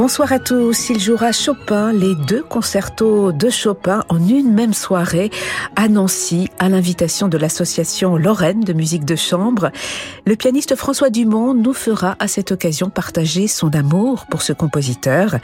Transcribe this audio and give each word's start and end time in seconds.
Bonsoir 0.00 0.32
à 0.32 0.38
tous. 0.38 0.88
Il 0.88 0.98
jouera 0.98 1.30
Chopin, 1.30 1.92
les 1.92 2.14
deux 2.14 2.42
concertos 2.42 3.32
de 3.32 3.50
Chopin 3.50 4.02
en 4.08 4.16
une 4.26 4.50
même 4.50 4.72
soirée 4.72 5.30
à 5.76 5.88
Nancy, 5.88 6.48
à 6.58 6.70
l'invitation 6.70 7.28
de 7.28 7.36
l'association 7.36 8.16
Lorraine 8.16 8.60
de 8.60 8.72
musique 8.72 9.04
de 9.04 9.14
chambre. 9.14 9.70
Le 10.24 10.36
pianiste 10.36 10.74
François 10.74 11.10
Dumont 11.10 11.52
nous 11.52 11.74
fera 11.74 12.16
à 12.18 12.28
cette 12.28 12.50
occasion 12.50 12.88
partager 12.88 13.46
son 13.46 13.74
amour 13.74 14.24
pour 14.30 14.40
ce 14.40 14.54
compositeur. 14.54 15.36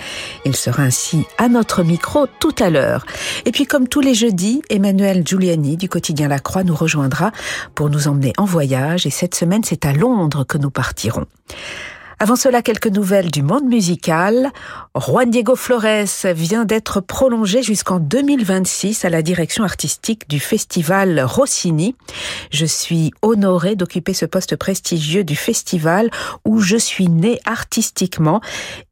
Il 0.46 0.57
sera 0.57 0.84
ainsi 0.84 1.27
à 1.36 1.50
notre 1.50 1.82
micro 1.82 2.27
tout 2.40 2.54
à 2.59 2.70
l'heure. 2.70 3.04
Et 3.45 3.53
puis 3.53 3.67
comme 3.67 3.89
tous 3.89 4.00
les 4.00 4.14
jeudis, 4.14 4.62
Emmanuel 4.70 5.23
Giuliani 5.23 5.76
du 5.76 5.90
quotidien 5.90 6.29
La 6.29 6.39
Croix 6.39 6.64
nous 6.64 6.75
rejoindra 6.75 7.31
pour 7.75 7.90
nous 7.90 8.09
emmener 8.09 8.32
en 8.39 8.46
voyage 8.46 9.04
et 9.04 9.11
cette 9.11 9.34
semaine 9.34 9.64
c'est 9.64 9.84
à 9.84 9.93
Londres 9.93 10.45
que 10.45 10.57
nous 10.57 10.70
partirons. 10.70 11.26
Avant 12.18 12.34
cela, 12.36 12.62
quelques 12.62 12.86
nouvelles 12.86 13.30
du 13.30 13.43
monde 13.43 13.66
musical. 13.66 14.50
Juan 14.98 15.30
Diego 15.30 15.54
Flores 15.54 16.25
vient 16.34 16.64
d'être 16.64 17.02
prolongé 17.02 17.62
jusqu'en 17.62 17.98
2026 18.00 19.04
à 19.04 19.11
la 19.11 19.20
direction 19.20 19.64
artistique 19.64 20.26
du 20.26 20.40
festival 20.40 21.20
Rossini. 21.20 21.94
Je 22.50 22.64
suis 22.64 23.12
honorée 23.20 23.76
d'occuper 23.76 24.14
ce 24.14 24.25
poste 24.25 24.56
prestigieux 24.56 25.25
du 25.25 25.36
festival 25.36 26.11
où 26.46 26.61
je 26.61 26.79
suis 26.79 27.11
née 27.11 27.39
artistiquement 27.44 28.40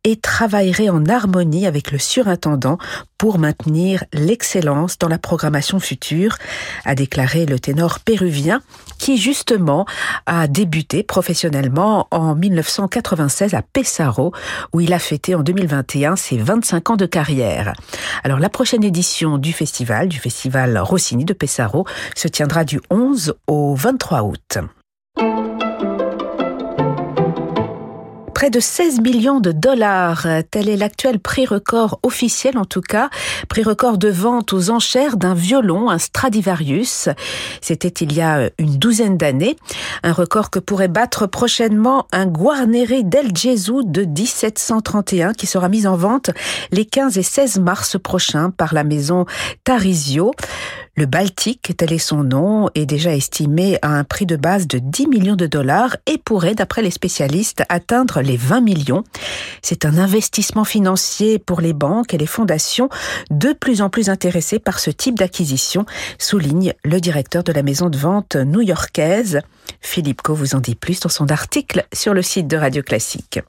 et 0.05 0.17
travaillerai 0.17 0.91
en 0.91 1.07
harmonie 1.07 1.67
avec 1.67 1.91
le 1.91 1.99
surintendant 1.99 2.79
pour 3.19 3.39
maintenir 3.39 4.05
l'excellence 4.13 4.99
dans 4.99 5.09
la 5.09 5.19
programmation 5.19 5.81
future, 5.81 6.37
a 6.85 6.95
déclaré 6.95 7.47
le 7.47 7.59
ténor 7.59 8.01
péruvien 8.01 8.61
qui 8.99 9.17
justement 9.17 9.87
a 10.27 10.47
débuté 10.47 11.03
professionnellement 11.03 12.07
en 12.11 12.35
1996 12.35 13.55
à 13.55 13.63
Pesaro 13.63 14.33
où 14.75 14.81
il 14.81 14.93
a 14.93 14.99
fêté 14.99 15.35
en 15.35 15.43
2021 15.43 16.17
ses 16.17 16.37
25 16.37 16.91
ans 16.91 16.97
de 16.97 17.07
carrière. 17.07 17.73
Alors 18.25 18.39
la 18.39 18.51
prochaine 18.51 18.85
édition 18.85 19.39
du 19.39 19.55
festival, 19.55 20.09
du 20.09 20.19
festival 20.19 20.77
Rossini 20.79 21.25
de 21.25 21.33
Pesaro, 21.33 21.87
se 22.15 22.29
tiendra 22.29 22.65
du 22.65 22.81
11 22.91 23.35
au 23.47 23.75
23 23.75 24.23
août. 24.23 24.59
Près 28.35 28.51
de 28.51 28.61
16 28.61 29.01
millions 29.01 29.41
de 29.41 29.53
dollars. 29.53 30.27
Tel 30.51 30.69
est 30.69 30.77
l'actuel 30.77 31.21
prix 31.21 31.47
record 31.47 32.01
officiel 32.03 32.59
en 32.59 32.65
tout 32.65 32.81
cas. 32.81 33.09
Prix 33.49 33.63
record 33.63 33.97
de 33.97 34.09
vente 34.09 34.53
aux 34.53 34.71
enchères 34.71 35.17
d'un 35.17 35.35
violon, 35.35 35.89
un 35.89 35.99
Stradivarius. 35.99 37.09
C'était 37.61 37.89
il 37.89 38.13
y 38.13 38.21
a 38.21 38.51
une 38.59 38.77
douzaine 38.77 39.17
d'années. 39.17 39.57
Un 40.03 40.13
record 40.13 40.51
que 40.51 40.59
pourrait 40.59 40.89
battre 40.89 41.27
prochainement 41.27 42.07
un 42.13 42.27
Guarneri 42.27 43.05
del 43.05 43.35
Gesù 43.35 43.83
de 43.85 44.03
1731 44.03 45.33
qui 45.33 45.47
sera 45.47 45.69
mis 45.69 45.87
en 45.87 45.97
vente 45.97 46.31
les 46.73 46.85
15 46.85 47.17
et 47.17 47.23
16 47.23 47.61
mars 47.61 47.97
prochains 48.03 48.51
par 48.51 48.75
la 48.75 48.83
maison 48.83 49.27
Tarisio. 49.63 50.33
Le 50.97 51.07
Baltique, 51.07 51.73
tel 51.77 51.93
est 51.93 51.99
son 51.99 52.23
nom, 52.23 52.69
est 52.77 52.87
déjà 52.87 53.15
estimé 53.15 53.79
à 53.83 53.89
un 53.89 54.05
prix 54.05 54.27
de 54.27 54.37
base 54.37 54.69
de 54.69 54.79
10 54.79 55.09
millions 55.09 55.35
de 55.35 55.49
dollars 55.49 55.97
et 56.07 56.19
pourrait, 56.19 56.55
d'après 56.55 56.83
les 56.83 56.93
spécialistes, 56.93 57.65
atteindre 57.69 58.21
les 58.21 58.37
20 58.37 58.61
millions. 58.61 59.03
C'est 59.61 59.87
un 59.87 59.99
investissement 59.99 60.63
financier 60.65 61.41
pour 61.41 61.61
les 61.61 61.73
banques 61.73 62.15
et 62.15 62.19
les 62.19 62.27
fondations 62.27 62.89
de 63.31 63.53
plus 63.53 63.83
en 63.83 63.91
plus 63.91 64.09
intéressées 64.09 64.61
par 64.61 64.79
ce 64.79 64.91
type 64.91 65.19
d'acquisition, 65.19 65.85
souligne 66.19 66.75
le 66.85 67.01
directeur 67.01 67.43
de 67.43 67.53
la 67.53 67.65
maison 67.65 67.91
de 67.91 67.99
vente 67.99 68.37
new-yorkaise. 68.37 69.41
Philippe 69.81 70.23
Co 70.23 70.35
vous 70.35 70.55
en 70.55 70.61
dit 70.61 70.77
plus 70.77 71.01
dans 71.01 71.09
son 71.09 71.29
article 71.29 71.85
sur 71.93 72.15
le 72.15 72.23
site 72.23 72.47
de 72.47 72.57
Radio 72.57 72.83
Classique. 72.85 73.41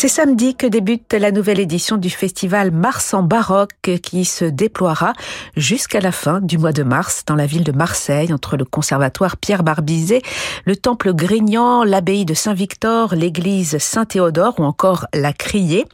C'est 0.00 0.06
samedi 0.06 0.54
que 0.54 0.68
débute 0.68 1.12
la 1.12 1.32
nouvelle 1.32 1.58
édition 1.58 1.96
du 1.96 2.08
festival 2.08 2.70
Mars 2.70 3.14
en 3.14 3.24
baroque 3.24 3.98
qui 4.00 4.24
se 4.24 4.44
déploiera 4.44 5.12
jusqu'à 5.56 5.98
la 5.98 6.12
fin 6.12 6.40
du 6.40 6.56
mois 6.56 6.70
de 6.70 6.84
mars 6.84 7.24
dans 7.26 7.34
la 7.34 7.46
ville 7.46 7.64
de 7.64 7.72
Marseille 7.72 8.32
entre 8.32 8.56
le 8.56 8.64
conservatoire 8.64 9.36
Pierre 9.36 9.64
Barbizet, 9.64 10.22
le 10.66 10.76
temple 10.76 11.12
Grignan, 11.14 11.82
l'abbaye 11.82 12.24
de 12.24 12.34
Saint-Victor, 12.34 13.16
l'église 13.16 13.78
Saint-Théodore 13.78 14.60
ou 14.60 14.62
encore 14.62 15.08
la 15.14 15.32
Criée. 15.32 15.84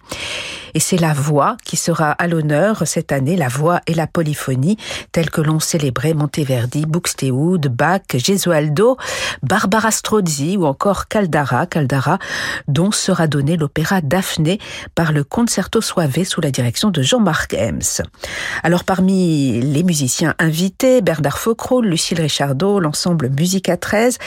Et 0.75 0.81
c'est 0.81 0.97
la 0.97 1.15
voix 1.15 1.57
qui 1.65 1.77
sera 1.77 2.11
à 2.11 2.27
l'honneur 2.27 2.83
cette 2.85 3.13
année, 3.13 3.37
la 3.37 3.49
voix 3.49 3.81
et 3.87 3.95
la 3.95 4.09
polyphonie, 4.09 4.77
telle 5.13 5.31
que 5.31 5.41
l'ont 5.41 5.61
célébré 5.61 6.15
Monteverdi, 6.15 6.85
Buxtehude, 6.85 7.69
Bach, 7.69 8.03
Gesualdo, 8.13 8.97
Barbara 9.43 9.93
Strozzi 9.93 10.57
ou 10.57 10.67
encore 10.67 11.07
Caldara, 11.07 11.67
Caldara, 11.67 12.19
dont 12.67 12.91
sera 12.91 13.29
donné 13.29 13.57
l'opéra 13.57 13.94
Daphné 14.01 14.59
par 14.95 15.13
le 15.13 15.25
Concerto 15.25 15.81
Suave 15.81 16.25
sous 16.25 16.41
la 16.41 16.51
direction 16.51 16.91
de 16.91 17.03
Jean-Marc 17.03 17.55
Hems. 17.55 18.03
Alors 18.63 18.85
parmi 18.85 19.61
les 19.61 19.83
musiciens 19.83 20.35
invités, 20.39 21.01
Bernard 21.01 21.39
Faucreau, 21.39 21.81
Lucille 21.81 22.21
Richardot, 22.21 22.81
l'ensemble 22.81 23.31
Musica 23.31 23.77
13, 23.77 24.19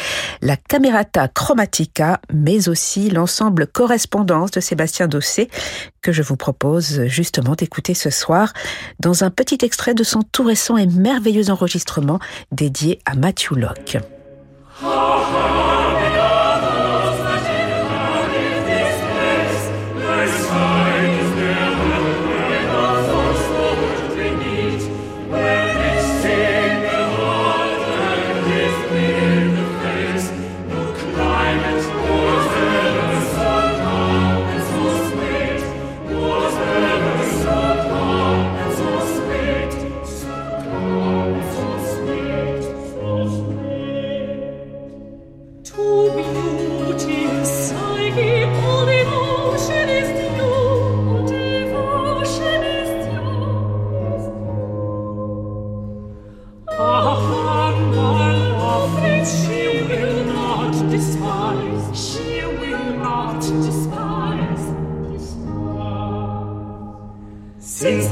la 0.42 0.58
Camerata 0.58 1.28
Chromatica, 1.28 2.20
mais 2.34 2.70
aussi 2.70 3.10
l'ensemble 3.10 3.68
Correspondance 3.68 4.52
de 4.52 4.60
Sébastien 4.60 5.08
Dossé, 5.08 5.50
que 6.02 6.12
je 6.12 6.22
vous 6.22 6.38
propose 6.38 7.06
justement 7.06 7.56
d'écouter 7.56 7.94
ce 7.94 8.10
soir 8.10 8.54
dans 9.00 9.24
un 9.24 9.30
petit 9.30 9.58
extrait 9.64 9.94
de 9.94 10.04
son 10.04 10.22
tout 10.22 10.44
récent 10.44 10.78
et 10.78 10.88
merveilleux 10.88 11.50
enregistrement 11.50 12.20
dédié 12.52 13.00
à 13.06 13.16
Matthew 13.16 13.52
Locke. 13.52 13.98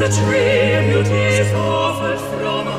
The 0.09 0.15
tribute 0.17 1.07
is. 1.07 1.51
Offered 1.53 2.19
from 2.19 2.74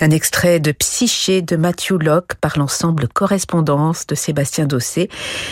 Un 0.00 0.10
extrait 0.10 0.60
de 0.60 0.72
Psyché 0.72 1.42
de 1.42 1.56
Matthew 1.56 2.02
Locke 2.02 2.34
par 2.40 2.58
l'ensemble 2.58 3.06
Correspondance 3.08 4.06
de 4.06 4.14
Sébastien 4.14 4.66
Dossé. 4.66 5.10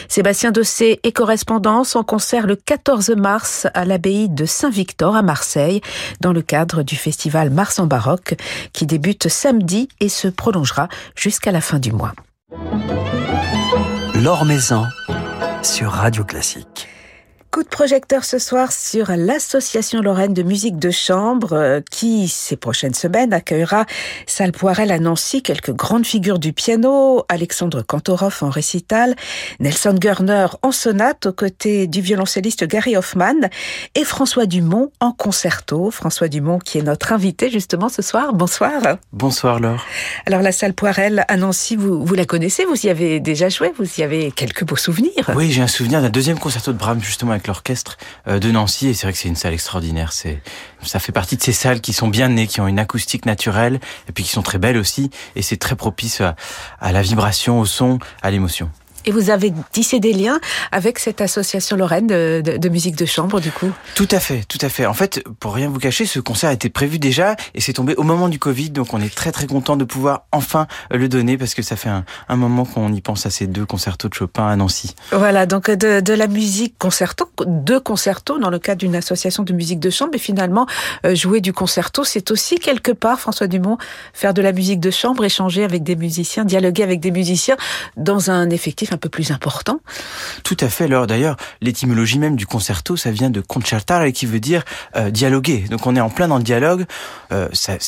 Sébastien 0.08 0.52
Dossé 0.52 1.00
et 1.02 1.12
Correspondance 1.12 1.96
en 1.96 2.02
concert 2.02 2.46
le 2.46 2.56
14 2.56 3.10
mars 3.10 3.66
à 3.74 3.84
l'abbaye 3.84 4.28
de 4.28 4.46
Saint-Victor 4.46 5.16
à 5.16 5.22
Marseille 5.22 5.82
dans 6.20 6.32
le 6.32 6.40
cadre 6.40 6.82
du 6.82 6.96
festival 6.96 7.50
Mars 7.50 7.78
en 7.78 7.86
baroque 7.86 8.36
qui 8.72 8.86
débute 8.86 9.28
samedi 9.28 9.88
et 10.00 10.08
se 10.08 10.28
prolongera 10.28 10.88
jusqu'à 11.14 11.52
la 11.52 11.60
fin 11.60 11.78
du 11.78 11.92
mois. 11.92 12.14
Sur 15.62 15.90
Radio 15.90 16.24
Classique. 16.24 16.88
Coup 17.50 17.62
de 17.62 17.68
projecteur 17.68 18.26
ce 18.26 18.38
soir 18.38 18.72
sur 18.72 19.10
l'Association 19.16 20.02
Lorraine 20.02 20.34
de 20.34 20.42
musique 20.42 20.78
de 20.78 20.90
chambre 20.90 21.54
euh, 21.54 21.80
qui, 21.90 22.28
ces 22.28 22.56
prochaines 22.56 22.92
semaines, 22.92 23.32
accueillera 23.32 23.86
Salle 24.26 24.52
Poirel 24.52 24.90
à 24.90 24.98
Nancy, 24.98 25.42
quelques 25.42 25.72
grandes 25.72 26.04
figures 26.04 26.38
du 26.38 26.52
piano, 26.52 27.24
Alexandre 27.30 27.80
Kantorov 27.80 28.36
en 28.42 28.50
récital, 28.50 29.16
Nelson 29.60 29.96
Görner 29.98 30.48
en 30.60 30.72
sonate 30.72 31.24
aux 31.24 31.32
côtés 31.32 31.86
du 31.86 32.02
violoncelliste 32.02 32.66
Gary 32.66 32.98
Hoffman 32.98 33.48
et 33.94 34.04
François 34.04 34.44
Dumont 34.44 34.92
en 35.00 35.12
concerto. 35.12 35.90
François 35.90 36.28
Dumont 36.28 36.58
qui 36.58 36.76
est 36.76 36.82
notre 36.82 37.14
invité 37.14 37.50
justement 37.50 37.88
ce 37.88 38.02
soir. 38.02 38.34
Bonsoir. 38.34 38.98
Bonsoir 39.14 39.58
Laure. 39.58 39.82
Alors 40.26 40.42
la 40.42 40.52
Salle 40.52 40.74
Poirel 40.74 41.24
à 41.28 41.36
Nancy, 41.38 41.76
vous, 41.76 42.04
vous 42.04 42.14
la 42.14 42.26
connaissez, 42.26 42.66
vous 42.66 42.86
y 42.86 42.90
avez 42.90 43.20
déjà 43.20 43.48
joué, 43.48 43.72
vous 43.78 43.88
y 43.96 44.02
avez 44.02 44.32
quelques 44.32 44.64
beaux 44.64 44.76
souvenirs. 44.76 45.30
Oui, 45.34 45.50
j'ai 45.50 45.62
un 45.62 45.66
souvenir 45.66 46.02
d'un 46.02 46.10
deuxième 46.10 46.38
concerto 46.38 46.74
de 46.74 46.78
Brahms 46.78 47.00
justement 47.02 47.37
avec 47.38 47.46
l'orchestre 47.46 47.96
euh, 48.26 48.38
de 48.38 48.50
Nancy 48.50 48.88
et 48.88 48.94
c'est 48.94 49.06
vrai 49.06 49.12
que 49.12 49.18
c'est 49.18 49.28
une 49.28 49.36
salle 49.36 49.54
extraordinaire. 49.54 50.12
C'est 50.12 50.42
ça 50.82 50.98
fait 50.98 51.12
partie 51.12 51.36
de 51.36 51.42
ces 51.42 51.52
salles 51.52 51.80
qui 51.80 51.92
sont 51.92 52.08
bien 52.08 52.28
nées, 52.28 52.46
qui 52.46 52.60
ont 52.60 52.68
une 52.68 52.78
acoustique 52.78 53.26
naturelle 53.26 53.80
et 54.08 54.12
puis 54.12 54.24
qui 54.24 54.30
sont 54.30 54.42
très 54.42 54.58
belles 54.58 54.76
aussi 54.76 55.10
et 55.36 55.42
c'est 55.42 55.56
très 55.56 55.76
propice 55.76 56.20
à, 56.20 56.36
à 56.80 56.92
la 56.92 57.02
vibration, 57.02 57.60
au 57.60 57.66
son, 57.66 57.98
à 58.22 58.30
l'émotion. 58.30 58.70
Et 59.08 59.10
vous 59.10 59.30
avez 59.30 59.54
tissé 59.72 60.00
des 60.00 60.12
liens 60.12 60.38
avec 60.70 60.98
cette 60.98 61.22
association 61.22 61.78
lorraine 61.78 62.06
de, 62.06 62.42
de, 62.44 62.58
de, 62.58 62.68
musique 62.68 62.94
de 62.94 63.06
chambre, 63.06 63.40
du 63.40 63.50
coup? 63.50 63.70
Tout 63.94 64.06
à 64.10 64.20
fait, 64.20 64.44
tout 64.46 64.58
à 64.60 64.68
fait. 64.68 64.84
En 64.84 64.92
fait, 64.92 65.24
pour 65.40 65.54
rien 65.54 65.70
vous 65.70 65.78
cacher, 65.78 66.04
ce 66.04 66.20
concert 66.20 66.50
était 66.50 66.68
prévu 66.68 66.98
déjà 66.98 67.34
et 67.54 67.62
c'est 67.62 67.72
tombé 67.72 67.94
au 67.94 68.02
moment 68.02 68.28
du 68.28 68.38
Covid, 68.38 68.68
donc 68.68 68.92
on 68.92 69.00
est 69.00 69.14
très 69.14 69.32
très 69.32 69.46
content 69.46 69.78
de 69.78 69.84
pouvoir 69.84 70.26
enfin 70.30 70.66
le 70.90 71.08
donner 71.08 71.38
parce 71.38 71.54
que 71.54 71.62
ça 71.62 71.74
fait 71.74 71.88
un, 71.88 72.04
un 72.28 72.36
moment 72.36 72.66
qu'on 72.66 72.92
y 72.92 73.00
pense 73.00 73.24
à 73.24 73.30
ces 73.30 73.46
deux 73.46 73.64
concertos 73.64 74.10
de 74.10 74.14
Chopin 74.14 74.46
à 74.46 74.56
Nancy. 74.56 74.94
Voilà, 75.10 75.46
donc 75.46 75.70
de, 75.70 76.00
de 76.00 76.12
la 76.12 76.26
musique 76.26 76.74
concerto, 76.78 77.30
deux 77.46 77.80
concertos 77.80 78.38
dans 78.38 78.50
le 78.50 78.58
cadre 78.58 78.80
d'une 78.80 78.94
association 78.94 79.42
de 79.42 79.54
musique 79.54 79.80
de 79.80 79.88
chambre, 79.88 80.16
et 80.16 80.18
finalement 80.18 80.66
euh, 81.06 81.14
jouer 81.14 81.40
du 81.40 81.54
concerto, 81.54 82.04
c'est 82.04 82.30
aussi 82.30 82.56
quelque 82.56 82.92
part, 82.92 83.20
François 83.20 83.46
Dumont, 83.46 83.78
faire 84.12 84.34
de 84.34 84.42
la 84.42 84.52
musique 84.52 84.80
de 84.80 84.90
chambre, 84.90 85.24
échanger 85.24 85.64
avec 85.64 85.82
des 85.82 85.96
musiciens, 85.96 86.44
dialoguer 86.44 86.82
avec 86.82 87.00
des 87.00 87.10
musiciens 87.10 87.56
dans 87.96 88.30
un 88.30 88.50
effectif 88.50 88.92
un 88.92 88.97
peu 88.98 89.08
plus 89.08 89.30
important. 89.30 89.80
Tout 90.44 90.56
à 90.60 90.68
fait. 90.68 90.84
Alors 90.84 91.06
d'ailleurs, 91.06 91.36
l'étymologie 91.60 92.18
même 92.18 92.36
du 92.36 92.46
concerto, 92.46 92.96
ça 92.96 93.10
vient 93.10 93.30
de 93.30 93.40
concertare 93.40 94.04
qui 94.12 94.26
veut 94.26 94.40
dire 94.40 94.64
euh, 94.96 95.10
dialoguer. 95.10 95.64
Donc 95.70 95.86
on 95.86 95.96
est 95.96 96.00
en 96.00 96.10
plein 96.10 96.28
dans 96.28 96.38
le 96.38 96.42
dialogue. 96.42 96.86
Euh, 97.32 97.48
c'est 97.52 97.78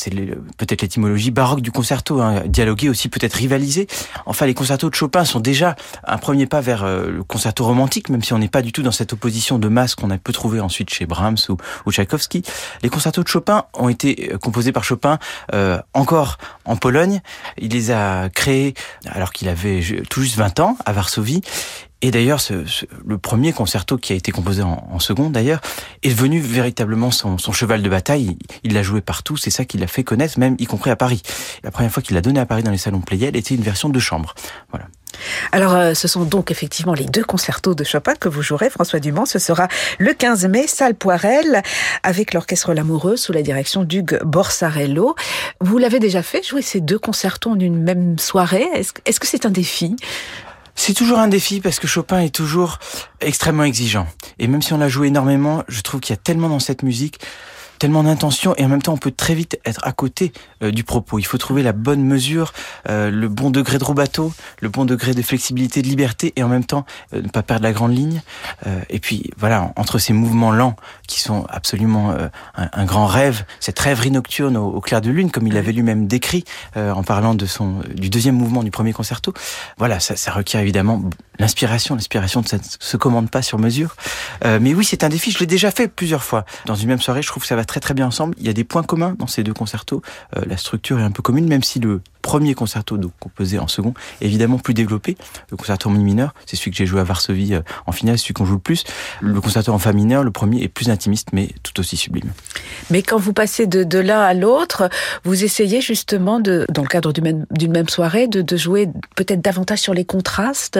peut-être 0.57 0.81
l'étymologie 0.81 1.31
baroque 1.31 1.61
du 1.61 1.71
concerto. 1.71 2.21
Hein. 2.21 2.43
Dialoguer 2.45 2.89
aussi 2.89 3.09
peut-être 3.09 3.33
rivaliser. 3.33 3.87
Enfin, 4.25 4.45
les 4.45 4.53
concertos 4.53 4.89
de 4.89 4.95
Chopin 4.95 5.25
sont 5.25 5.39
déjà 5.39 5.75
un 6.05 6.17
premier 6.17 6.45
pas 6.45 6.61
vers 6.61 6.83
euh, 6.83 7.09
le 7.09 7.23
concerto 7.23 7.65
romantique, 7.65 8.09
même 8.09 8.23
si 8.23 8.33
on 8.33 8.39
n'est 8.39 8.49
pas 8.49 8.61
du 8.61 8.71
tout 8.71 8.83
dans 8.83 8.91
cette 8.91 9.13
opposition 9.13 9.59
de 9.59 9.67
masse 9.67 9.95
qu'on 9.95 10.09
a 10.09 10.17
peut 10.17 10.33
trouver 10.33 10.59
ensuite 10.59 10.89
chez 10.89 11.05
Brahms 11.05 11.37
ou, 11.49 11.57
ou. 11.85 11.91
Les 12.83 12.89
concertos 12.89 13.23
de 13.23 13.27
Chopin 13.27 13.65
ont 13.73 13.89
été 13.89 14.31
euh, 14.33 14.37
composés 14.37 14.71
par 14.71 14.83
Chopin 14.83 15.19
encore 15.93 16.37
en 16.65 16.75
Pologne. 16.75 17.21
Il 17.57 17.71
les 17.71 17.91
a 17.91 18.29
créés 18.29 18.73
alors 19.05 19.31
qu'il 19.31 19.49
avait 19.49 19.81
tout 20.09 20.21
juste 20.21 20.37
20 20.37 20.59
ans 20.59 20.77
à 20.85 20.93
Varsovie. 21.01 21.41
Et 22.03 22.09
d'ailleurs, 22.09 22.39
le 23.05 23.17
premier 23.17 23.53
concerto 23.53 23.97
qui 23.97 24.13
a 24.13 24.15
été 24.15 24.31
composé 24.31 24.63
en, 24.63 24.87
en 24.91 24.99
seconde, 24.99 25.33
d'ailleurs, 25.33 25.61
est 26.01 26.09
devenu 26.09 26.39
véritablement 26.39 27.11
son, 27.11 27.37
cheval 27.37 27.83
de 27.83 27.89
bataille. 27.89 28.37
Il 28.63 28.73
l'a 28.73 28.81
joué 28.81 29.01
partout, 29.01 29.37
c'est 29.37 29.51
ça 29.51 29.65
qui 29.65 29.77
l'a 29.77 29.87
fait 29.87 30.03
connaître, 30.03 30.39
même 30.39 30.55
y 30.57 30.65
compris 30.65 30.89
à 30.89 30.95
Paris. 30.95 31.21
La 31.63 31.69
première 31.69 31.91
fois 31.91 32.01
qu'il 32.01 32.15
l'a 32.15 32.21
donné 32.21 32.39
à 32.39 32.45
Paris 32.45 32.63
dans 32.63 32.71
les 32.71 32.79
salons 32.79 33.01
Playel 33.01 33.35
était 33.35 33.53
une 33.53 33.61
version 33.61 33.89
de 33.89 33.99
chambre. 33.99 34.33
Voilà. 34.71 34.87
Alors, 35.51 35.75
euh, 35.75 35.93
ce 35.93 36.07
sont 36.07 36.23
donc 36.23 36.49
effectivement 36.49 36.93
les 36.93 37.05
deux 37.05 37.23
concertos 37.23 37.75
de 37.75 37.83
Chopin 37.83 38.15
que 38.15 38.29
vous 38.29 38.41
jouerez, 38.41 38.71
François 38.71 38.99
Dumont. 38.99 39.25
Ce 39.25 39.37
sera 39.37 39.67
le 39.99 40.13
15 40.13 40.47
mai, 40.47 40.65
salle 40.65 40.95
Poirel, 40.95 41.61
avec 42.01 42.33
l'orchestre 42.33 42.73
L'Amoureux 42.73 43.17
sous 43.17 43.33
la 43.33 43.43
direction 43.43 43.83
d'Hugues 43.83 44.19
Borsarello. 44.23 45.15
Vous 45.59 45.77
l'avez 45.77 45.99
déjà 45.99 46.23
fait, 46.23 46.41
jouer 46.41 46.63
ces 46.63 46.79
deux 46.79 46.97
concertos 46.97 47.51
en 47.51 47.59
une 47.59 47.83
même 47.83 48.17
soirée. 48.17 48.67
Est-ce 48.73 48.93
est 49.05 49.11
-ce 49.11 49.19
que 49.19 49.27
c'est 49.27 49.45
un 49.45 49.51
défi? 49.51 49.95
C'est 50.75 50.93
toujours 50.93 51.19
un 51.19 51.27
défi 51.27 51.59
parce 51.61 51.79
que 51.79 51.87
Chopin 51.87 52.19
est 52.19 52.33
toujours 52.33 52.79
extrêmement 53.19 53.63
exigeant. 53.63 54.07
Et 54.39 54.47
même 54.47 54.61
si 54.61 54.73
on 54.73 54.77
l'a 54.77 54.89
joué 54.89 55.07
énormément, 55.07 55.63
je 55.67 55.81
trouve 55.81 55.99
qu'il 55.99 56.13
y 56.13 56.17
a 56.17 56.21
tellement 56.21 56.49
dans 56.49 56.59
cette 56.59 56.83
musique 56.83 57.19
tellement 57.81 58.03
d'intention 58.03 58.53
et 58.57 58.63
en 58.63 58.67
même 58.67 58.83
temps 58.83 58.93
on 58.93 58.97
peut 58.97 59.09
très 59.09 59.33
vite 59.33 59.59
être 59.65 59.79
à 59.81 59.91
côté 59.91 60.33
euh, 60.61 60.69
du 60.69 60.83
propos. 60.83 61.17
Il 61.17 61.25
faut 61.25 61.39
trouver 61.39 61.63
la 61.63 61.71
bonne 61.71 62.03
mesure, 62.03 62.53
euh, 62.87 63.09
le 63.09 63.27
bon 63.27 63.49
degré 63.49 63.79
de 63.79 63.83
rubato, 63.83 64.31
le 64.59 64.69
bon 64.69 64.85
degré 64.85 65.15
de 65.15 65.21
flexibilité, 65.23 65.81
de 65.81 65.87
liberté 65.87 66.31
et 66.35 66.43
en 66.43 66.47
même 66.47 66.63
temps 66.63 66.85
euh, 67.15 67.23
ne 67.23 67.27
pas 67.27 67.41
perdre 67.41 67.63
la 67.63 67.71
grande 67.73 67.95
ligne. 67.95 68.21
et 68.89 68.99
puis 68.99 69.31
voilà, 69.35 69.73
entre 69.77 69.97
ces 69.97 70.13
mouvements 70.13 70.51
lents 70.51 70.75
qui 71.07 71.19
sont 71.19 71.47
absolument 71.49 72.11
un, 72.11 72.69
un, 72.71 72.85
grand 72.85 73.07
rêve, 73.07 73.45
cette 73.59 73.79
rêverie 73.79 74.11
nocturne 74.11 74.57
au, 74.57 74.67
au 74.67 74.81
clair 74.81 75.01
de 75.01 75.09
lune 75.09 75.31
comme 75.31 75.47
il 75.47 75.57
avait 75.57 75.71
lui-même 75.71 76.05
décrit 76.05 76.43
en 76.75 77.01
parlant 77.01 77.33
de 77.33 77.47
son 77.47 77.81
du 77.95 78.09
deuxième 78.09 78.35
mouvement 78.35 78.61
du 78.61 78.69
premier 78.69 78.93
concerto. 78.93 79.33
Voilà, 79.77 79.99
ça, 79.99 80.15
ça 80.15 80.31
requiert 80.31 80.61
évidemment 80.61 81.01
l'inspiration. 81.39 81.95
L'inspiration 81.95 82.41
ne 82.41 82.59
se 82.79 82.97
commande 82.97 83.31
pas 83.31 83.41
sur 83.41 83.57
mesure. 83.57 83.95
mais 84.43 84.73
oui, 84.75 84.85
c'est 84.85 85.03
un 85.03 85.09
défi. 85.09 85.31
Je 85.31 85.39
l'ai 85.39 85.47
déjà 85.47 85.71
fait 85.71 85.87
plusieurs 85.87 86.23
fois 86.23 86.45
dans 86.65 86.75
une 86.75 86.87
même 86.87 87.01
soirée. 87.01 87.23
Je 87.23 87.27
trouve 87.27 87.41
que 87.41 87.47
ça 87.47 87.55
va 87.55 87.65
très 87.71 87.79
très 87.79 87.93
bien 87.93 88.05
ensemble. 88.05 88.35
Il 88.37 88.45
y 88.45 88.49
a 88.49 88.53
des 88.53 88.65
points 88.65 88.83
communs 88.83 89.15
dans 89.17 89.27
ces 89.27 89.43
deux 89.43 89.53
concertos. 89.53 90.01
Euh, 90.35 90.41
la 90.45 90.57
structure 90.57 90.99
est 90.99 91.03
un 91.03 91.11
peu 91.11 91.21
commune, 91.21 91.47
même 91.47 91.63
si 91.63 91.79
le 91.79 92.01
premier 92.21 92.53
concerto 92.53 92.97
donc 92.97 93.13
composé 93.17 93.59
en 93.59 93.69
second 93.69 93.93
est 94.19 94.25
évidemment 94.25 94.59
plus 94.59 94.73
développé. 94.73 95.15
Le 95.49 95.55
concerto 95.55 95.87
en 95.89 95.93
mi 95.93 96.03
mineur, 96.03 96.33
c'est 96.45 96.57
celui 96.57 96.71
que 96.71 96.77
j'ai 96.77 96.85
joué 96.85 96.99
à 96.99 97.05
Varsovie 97.05 97.53
euh, 97.55 97.61
en 97.87 97.93
finale, 97.93 98.17
celui 98.17 98.33
qu'on 98.33 98.43
joue 98.43 98.55
le 98.55 98.59
plus. 98.59 98.83
Le 99.21 99.39
concerto 99.39 99.71
en 99.71 99.79
fa 99.79 99.93
mineur, 99.93 100.21
le 100.21 100.31
premier 100.31 100.61
est 100.61 100.67
plus 100.67 100.89
intimiste, 100.89 101.29
mais 101.31 101.47
tout 101.63 101.79
aussi 101.79 101.95
sublime. 101.95 102.33
Mais 102.89 103.03
quand 103.03 103.17
vous 103.17 103.31
passez 103.31 103.67
de, 103.67 103.85
de 103.85 103.99
l'un 103.99 104.19
à 104.19 104.33
l'autre, 104.33 104.89
vous 105.23 105.45
essayez 105.45 105.79
justement 105.79 106.41
de, 106.41 106.65
dans 106.73 106.81
le 106.81 106.89
cadre 106.89 107.13
d'une 107.13 107.23
même, 107.23 107.45
même 107.69 107.87
soirée, 107.87 108.27
de, 108.27 108.41
de 108.41 108.57
jouer 108.57 108.89
peut-être 109.15 109.41
davantage 109.41 109.79
sur 109.79 109.93
les 109.93 110.03
contrastes, 110.03 110.77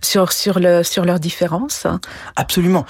sur 0.00 0.32
sur 0.32 0.58
le 0.58 0.82
sur 0.82 1.04
leurs 1.04 1.20
différences. 1.20 1.86
Absolument 2.34 2.86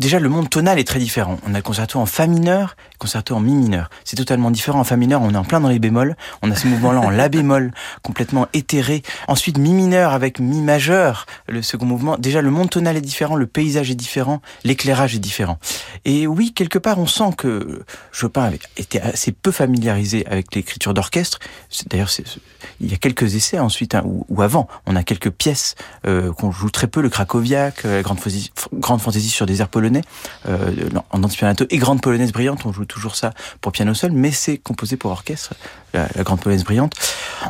déjà 0.00 0.18
le 0.18 0.28
monde 0.28 0.48
tonal 0.48 0.78
est 0.78 0.84
très 0.84 0.98
différent. 0.98 1.38
On 1.46 1.54
a 1.54 1.58
le 1.58 1.62
concerto 1.62 1.98
en 2.00 2.06
fa 2.06 2.26
mineur, 2.26 2.74
le 2.94 2.98
concerto 2.98 3.36
en 3.36 3.40
mi 3.40 3.52
mineur. 3.52 3.90
C'est 4.04 4.16
totalement 4.16 4.50
différent. 4.50 4.80
En 4.80 4.84
fa 4.84 4.96
mineur, 4.96 5.20
on 5.22 5.32
est 5.32 5.36
en 5.36 5.44
plein 5.44 5.60
dans 5.60 5.68
les 5.68 5.78
bémols. 5.78 6.16
On 6.42 6.50
a 6.50 6.56
ce 6.56 6.66
mouvement-là 6.66 7.00
en 7.00 7.10
la 7.10 7.28
bémol, 7.28 7.72
complètement 8.02 8.48
éthéré. 8.54 9.02
Ensuite, 9.28 9.58
mi 9.58 9.72
mineur 9.72 10.12
avec 10.12 10.40
mi 10.40 10.62
majeur, 10.62 11.26
le 11.46 11.62
second 11.62 11.84
mouvement. 11.84 12.16
Déjà, 12.16 12.40
le 12.40 12.50
monde 12.50 12.70
tonal 12.70 12.96
est 12.96 13.02
différent, 13.02 13.36
le 13.36 13.46
paysage 13.46 13.90
est 13.90 13.94
différent, 13.94 14.40
l'éclairage 14.64 15.14
est 15.14 15.20
différent. 15.20 15.58
Et 16.06 16.26
oui, 16.26 16.52
quelque 16.52 16.78
part, 16.78 16.98
on 16.98 17.06
sent 17.06 17.34
que 17.36 17.84
Chopin 18.10 18.44
avait 18.44 18.60
été 18.78 19.00
assez 19.02 19.32
peu 19.32 19.52
familiarisé 19.52 20.26
avec 20.26 20.54
l'écriture 20.54 20.94
d'orchestre. 20.94 21.38
D'ailleurs, 21.86 22.10
il 22.80 22.90
y 22.90 22.94
a 22.94 22.96
quelques 22.96 23.34
essais 23.34 23.58
ensuite, 23.58 23.94
hein, 23.94 24.02
ou, 24.04 24.42
avant. 24.42 24.66
On 24.86 24.96
a 24.96 25.02
quelques 25.02 25.30
pièces 25.30 25.74
euh, 26.06 26.32
qu'on 26.32 26.50
joue 26.50 26.70
très 26.70 26.86
peu, 26.86 27.02
le 27.02 27.10
Krakowiak, 27.10 27.84
la 27.84 28.00
grande, 28.00 28.18
grande 28.72 29.00
fantaisie 29.02 29.28
sur 29.28 29.44
des 29.44 29.60
airs 29.60 29.68
polonais 29.68 29.89
euh, 30.48 30.88
en 31.10 31.22
antipianato 31.22 31.64
et 31.70 31.78
grande 31.78 32.00
polonaise 32.00 32.32
brillante. 32.32 32.64
On 32.66 32.72
joue 32.72 32.84
toujours 32.84 33.16
ça 33.16 33.32
pour 33.60 33.72
piano 33.72 33.94
seul, 33.94 34.12
mais 34.12 34.30
c'est 34.30 34.58
composé 34.58 34.96
pour 34.96 35.10
orchestre, 35.10 35.54
la, 35.94 36.08
la, 36.14 36.22
grande 36.22 36.40
polonaise 36.40 36.64
brillante. 36.64 36.94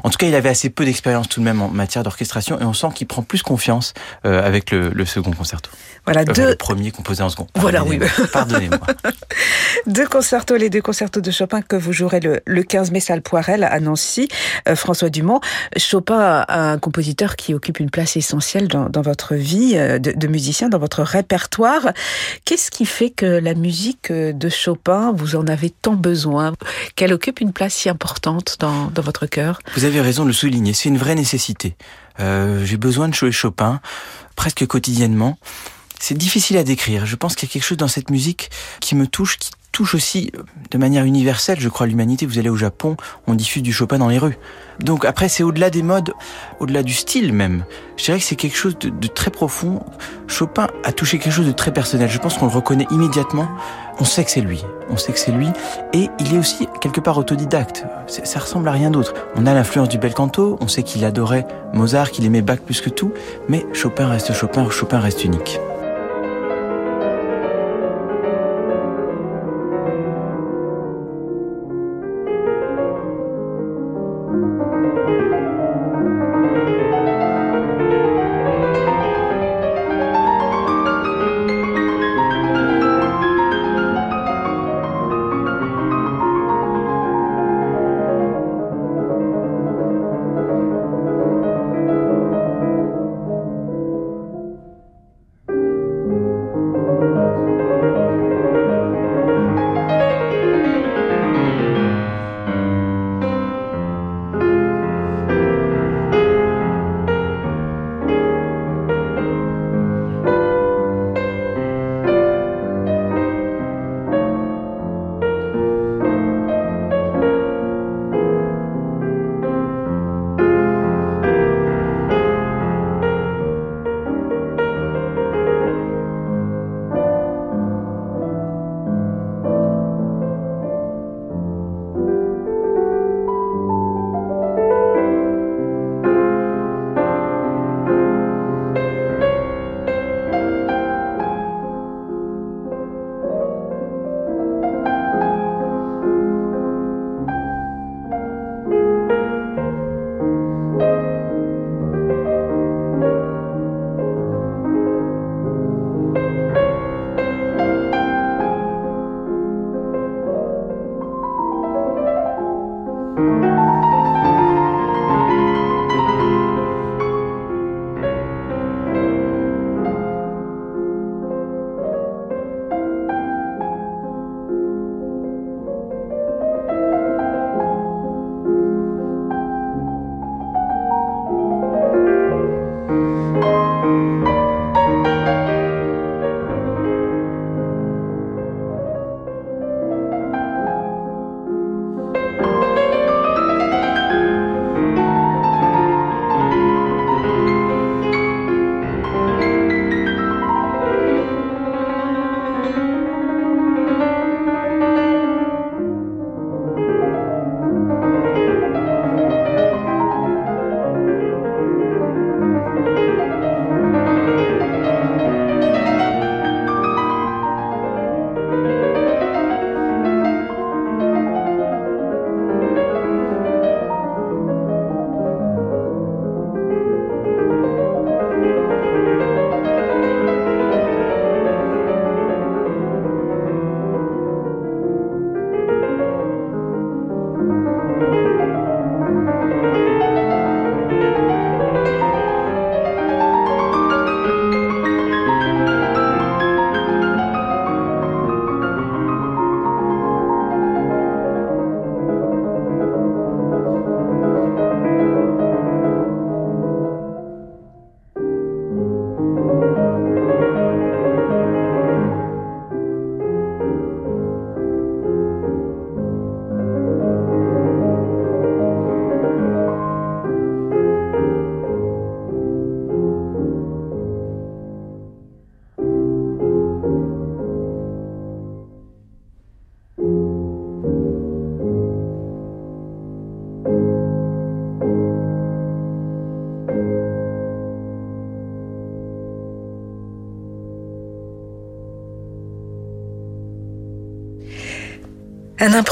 En 0.03 0.11
tout 0.11 0.19
cas, 0.19 0.27
il 0.27 0.35
avait 0.35 0.49
assez 0.49 0.71
peu 0.71 0.85
d'expérience 0.85 1.29
tout 1.29 1.41
de 1.41 1.45
même 1.45 1.63
en 1.63 1.69
matière 1.69 2.03
d'orchestration 2.03 2.61
et 2.61 2.65
on 2.65 2.73
sent 2.73 2.89
qu'il 2.95 3.07
prend 3.07 3.23
plus 3.23 3.43
confiance 3.43 3.95
euh, 4.25 4.45
avec 4.45 4.71
le, 4.71 4.91
le, 4.91 5.05
second 5.05 5.33
concerto. 5.33 5.71
Voilà, 6.05 6.23
euh, 6.23 6.33
deux... 6.33 6.49
le 6.51 6.57
premier 6.57 6.91
composé 6.91 7.23
en 7.23 7.29
second. 7.29 7.47
Voilà, 7.57 7.85
oui. 7.85 7.99
Pardonnez-moi. 8.33 8.81
deux 9.87 10.07
concertos, 10.07 10.57
les 10.57 10.71
deux 10.71 10.83
concertos 10.83 11.21
de 11.21 11.31
Chopin 11.31 11.63
que 11.63 11.77
vous 11.77 11.93
jouerez 11.93 12.21
le, 12.21 12.41
le 12.47 12.63
15 12.63 12.91
mai, 12.91 13.01
salle 13.01 13.23
Poirel 13.23 13.65
à 13.65 13.81
Nancy. 13.81 14.29
Euh, 14.69 14.77
François 14.77 15.11
Dumont, 15.11 15.41
Chopin, 15.77 16.45
un 16.49 16.79
compositeur 16.79 17.37
qui 17.37 17.55
occupe 17.55 17.81
une 17.81 17.91
place 17.91 18.17
essentielle 18.17 18.69
dans, 18.69 18.89
dans 18.89 19.03
votre 19.03 19.35
vie 19.35 19.75
de, 19.75 19.99
de 19.99 20.27
musicien, 20.27 20.69
dans 20.69 20.79
votre 20.79 21.03
répertoire. 21.03 21.93
Qu'est-ce 22.45 22.71
qui 22.71 22.87
fait 22.87 23.11
que 23.11 23.27
la 23.27 23.55
musique 23.55 24.13
de 24.13 24.49
Chopin, 24.49 25.13
vous 25.13 25.37
en 25.37 25.47
avez 25.47 25.71
tant 25.71 25.95
besoin, 25.95 26.55
qu'elle 26.97 27.13
occupe 27.13 27.41
une 27.41 27.53
place 27.53 27.75
si 27.75 27.89
importante 27.89 28.57
dans, 28.61 28.87
dans 28.87 29.03
votre 29.03 29.27
cœur? 29.27 29.61
Vous 29.77 29.85
avez 29.85 30.01
raison 30.01 30.23
de 30.23 30.29
le 30.29 30.35
souligner, 30.35 30.73
c'est 30.73 30.89
une 30.89 30.99
vraie 30.99 31.15
nécessité. 31.15 31.77
Euh, 32.21 32.65
J'ai 32.65 32.77
besoin 32.77 33.09
de 33.09 33.15
jouer 33.15 33.33
Chopin 33.33 33.81
presque 34.37 34.67
quotidiennement. 34.67 35.39
C'est 36.01 36.17
difficile 36.17 36.57
à 36.57 36.65
décrire. 36.65 37.07
Je 37.07 37.15
pense 37.15 37.37
qu'il 37.37 37.49
y 37.49 37.53
a 37.53 37.53
quelque 37.53 37.65
chose 37.65 37.79
dans 37.79 37.89
cette 37.89 38.11
musique 38.11 38.51
qui 38.81 38.97
me 38.97 39.07
touche, 39.07 39.37
qui 39.37 39.51
touche 39.71 39.95
aussi 39.95 40.33
euh, 40.35 40.43
de 40.71 40.79
manière 40.79 41.05
universelle, 41.05 41.61
je 41.61 41.69
crois, 41.69 41.87
l'humanité. 41.87 42.27
Vous 42.27 42.39
allez 42.39 42.49
au 42.49 42.57
Japon, 42.57 42.97
on 43.27 43.35
diffuse 43.35 43.63
du 43.63 43.73
Chopin 43.73 43.99
dans 43.99 44.09
les 44.09 44.19
rues. 44.19 44.39
Donc 44.81 45.05
après, 45.05 45.29
c'est 45.29 45.43
au-delà 45.43 45.69
des 45.69 45.83
modes, 45.83 46.13
au-delà 46.59 46.83
du 46.83 46.95
style 46.95 47.33
même. 47.35 47.65
Je 47.99 48.05
dirais 48.05 48.19
que 48.19 48.25
c'est 48.25 48.35
quelque 48.35 48.57
chose 48.57 48.79
de, 48.79 48.89
de, 48.89 49.07
très 49.09 49.31
profond. 49.31 49.85
Chopin 50.27 50.69
a 50.85 50.93
touché 50.93 51.19
quelque 51.19 51.35
chose 51.35 51.47
de 51.47 51.53
très 51.53 51.73
personnel. 51.73 52.09
Je 52.09 52.19
pense 52.19 52.39
qu'on 52.39 52.47
le 52.47 52.53
reconnaît 52.53 52.87
immédiatement. 52.91 53.49
On 53.99 54.05
sait 54.05 54.25
que 54.25 54.31
c'est 54.31 54.41
lui. 54.41 54.65
On 54.89 54.97
sait 54.97 55.13
que 55.13 55.19
c'est 55.19 55.33
lui. 55.33 55.49
Et 55.93 56.09
il 56.19 56.35
est 56.35 56.39
aussi 56.39 56.67
quelque 56.81 57.01
part 57.01 57.19
autodidacte. 57.19 57.85
Ça 58.07 58.41
ressemble 58.41 58.69
à 58.69 58.73
rien 58.73 58.91
d'autre. 58.91 59.13
On 59.37 59.47
a 59.47 59.53
l'influence 59.53 59.91
du 59.91 59.99
bel 59.99 60.15
canto. 60.15 60.57
On 60.63 60.69
sait 60.69 60.83
qu'il 60.83 61.05
adorait 61.05 61.47
Mozart, 61.75 62.11
qu'il 62.11 62.25
aimait 62.25 62.43
Bach 62.43 62.61
plus 62.61 62.81
que 62.81 62.89
tout. 62.89 63.13
Mais 63.51 63.67
Chopin 63.75 64.09
reste 64.09 64.33
Chopin. 64.33 64.71
Chopin 64.71 64.99
reste 64.99 65.25
unique. 65.25 65.61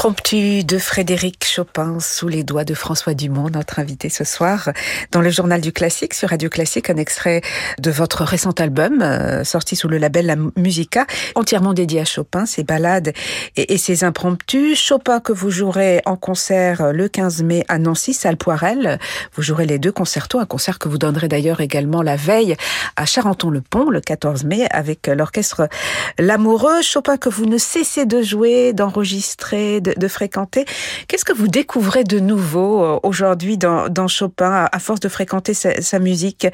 Un 0.01 0.13
de 0.35 0.77
Frédéric 0.77 1.43
Chopin 1.43 1.99
sous 1.99 2.27
les 2.27 2.43
doigts 2.43 2.63
de 2.63 2.75
François 2.75 3.15
Dumont, 3.15 3.49
notre 3.49 3.79
invité 3.79 4.09
ce 4.09 4.23
soir, 4.23 4.69
dans 5.11 5.21
le 5.21 5.31
journal 5.31 5.59
du 5.59 5.71
classique, 5.71 6.13
sur 6.13 6.29
Radio 6.29 6.49
Classique, 6.49 6.91
un 6.91 6.97
extrait 6.97 7.41
de 7.79 7.89
votre 7.89 8.23
récent 8.23 8.51
album, 8.51 9.01
euh, 9.01 9.43
sorti 9.43 9.75
sous 9.75 9.87
le 9.87 9.97
label 9.97 10.27
La 10.27 10.35
Musica, 10.55 11.07
entièrement 11.33 11.73
dédié 11.73 12.01
à 12.01 12.05
Chopin, 12.05 12.45
ses 12.45 12.63
ballades 12.63 13.11
et, 13.55 13.73
et, 13.73 13.79
ses 13.79 14.03
impromptus. 14.03 14.79
Chopin 14.79 15.19
que 15.19 15.31
vous 15.31 15.49
jouerez 15.49 16.03
en 16.05 16.15
concert 16.15 16.93
le 16.93 17.07
15 17.07 17.41
mai 17.41 17.65
à 17.67 17.79
Nancy, 17.79 18.13
salle 18.13 18.37
Poirel. 18.37 18.99
Vous 19.33 19.41
jouerez 19.41 19.65
les 19.65 19.79
deux 19.79 19.91
concertos, 19.91 20.37
un 20.37 20.45
concert 20.45 20.77
que 20.77 20.89
vous 20.89 20.99
donnerez 20.99 21.27
d'ailleurs 21.27 21.59
également 21.59 22.03
la 22.03 22.17
veille 22.17 22.55
à 22.97 23.07
Charenton-le-Pont, 23.07 23.89
le 23.89 23.99
14 23.99 24.43
mai, 24.43 24.67
avec 24.69 25.07
l'orchestre 25.07 25.69
L'Amoureux. 26.19 26.83
Chopin 26.83 27.17
que 27.17 27.29
vous 27.29 27.45
ne 27.45 27.57
cessez 27.57 28.05
de 28.05 28.21
jouer, 28.21 28.73
d'enregistrer, 28.73 29.81
de, 29.81 29.95
de, 29.97 30.07
fréquenter. 30.19 30.65
Qu'est-ce 31.07 31.23
que 31.23 31.31
vous 31.31 31.47
découvrez 31.47 32.03
de 32.03 32.19
nouveau 32.19 32.83
euh, 32.83 32.99
aujourd'hui 33.03 33.57
dans, 33.57 33.87
dans, 33.87 34.09
Chopin, 34.09 34.67
à 34.69 34.79
force 34.79 34.99
de 34.99 35.07
fréquenter 35.07 35.53
sa, 35.53 35.81
sa 35.81 35.97
musique? 35.99 36.45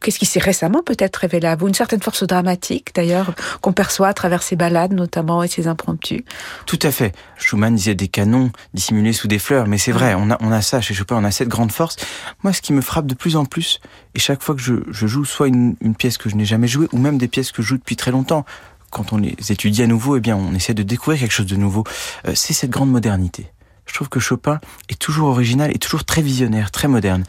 Qu'est-ce 0.00 0.18
qui 0.18 0.26
s'est 0.26 0.40
récemment 0.40 0.82
peut-être 0.84 1.16
révélé 1.16 1.46
à 1.46 1.56
vous? 1.56 1.68
Une 1.68 1.74
certaine 1.74 2.02
force 2.02 2.24
dramatique, 2.24 2.94
d'ailleurs, 2.94 3.34
qu'on 3.62 3.72
perçoit 3.72 4.08
à 4.08 4.12
travers 4.12 4.42
ses 4.42 4.56
ballades 4.56 4.92
notamment 4.92 5.42
et 5.42 5.48
ses 5.48 5.68
impromptus. 5.68 6.22
Tout 6.66 6.78
à 6.82 6.90
fait. 6.90 7.14
Schumann 7.38 7.74
disait 7.74 7.94
des 7.94 8.08
canons 8.08 8.50
dissimulés 8.74 9.14
sous 9.14 9.26
des 9.26 9.38
fleurs, 9.38 9.66
mais 9.68 9.78
c'est 9.78 9.92
vrai, 9.92 10.14
on 10.14 10.30
a, 10.30 10.36
on 10.40 10.52
a 10.52 10.60
ça 10.60 10.82
chez 10.82 10.92
Chopin, 10.92 11.16
on 11.16 11.24
a 11.24 11.30
cette 11.30 11.48
grande 11.48 11.72
force. 11.72 11.96
Moi, 12.42 12.52
ce 12.52 12.60
qui 12.60 12.74
me 12.74 12.82
frappe 12.82 13.06
de 13.06 13.14
plus 13.14 13.36
en 13.36 13.46
plus, 13.46 13.80
et 14.14 14.18
chaque 14.18 14.42
fois 14.42 14.54
que 14.54 14.60
je, 14.60 14.74
je 14.90 15.06
joue 15.06 15.24
soit 15.24 15.48
une, 15.48 15.76
une 15.80 15.94
pièce 15.94 16.18
que 16.18 16.28
je 16.28 16.36
n'ai 16.36 16.44
jamais 16.44 16.68
jouée, 16.68 16.88
ou 16.92 16.98
même 16.98 17.16
des 17.16 17.28
pièces 17.28 17.52
que 17.52 17.62
je 17.62 17.68
joue 17.68 17.78
depuis 17.78 17.96
très 17.96 18.10
longtemps, 18.10 18.44
quand 18.94 19.12
on 19.12 19.18
les 19.18 19.34
étudie 19.50 19.82
à 19.82 19.86
nouveau, 19.86 20.16
eh 20.16 20.20
bien, 20.20 20.36
on 20.36 20.54
essaie 20.54 20.72
de 20.72 20.84
découvrir 20.84 21.20
quelque 21.20 21.32
chose 21.32 21.46
de 21.46 21.56
nouveau. 21.56 21.84
Euh, 22.26 22.32
c'est 22.34 22.54
cette 22.54 22.70
grande 22.70 22.90
modernité. 22.90 23.48
Je 23.86 23.92
trouve 23.92 24.08
que 24.08 24.20
Chopin 24.20 24.60
est 24.88 24.98
toujours 24.98 25.28
original 25.28 25.70
et 25.74 25.78
toujours 25.78 26.04
très 26.04 26.22
visionnaire, 26.22 26.70
très 26.70 26.88
moderne. 26.88 27.24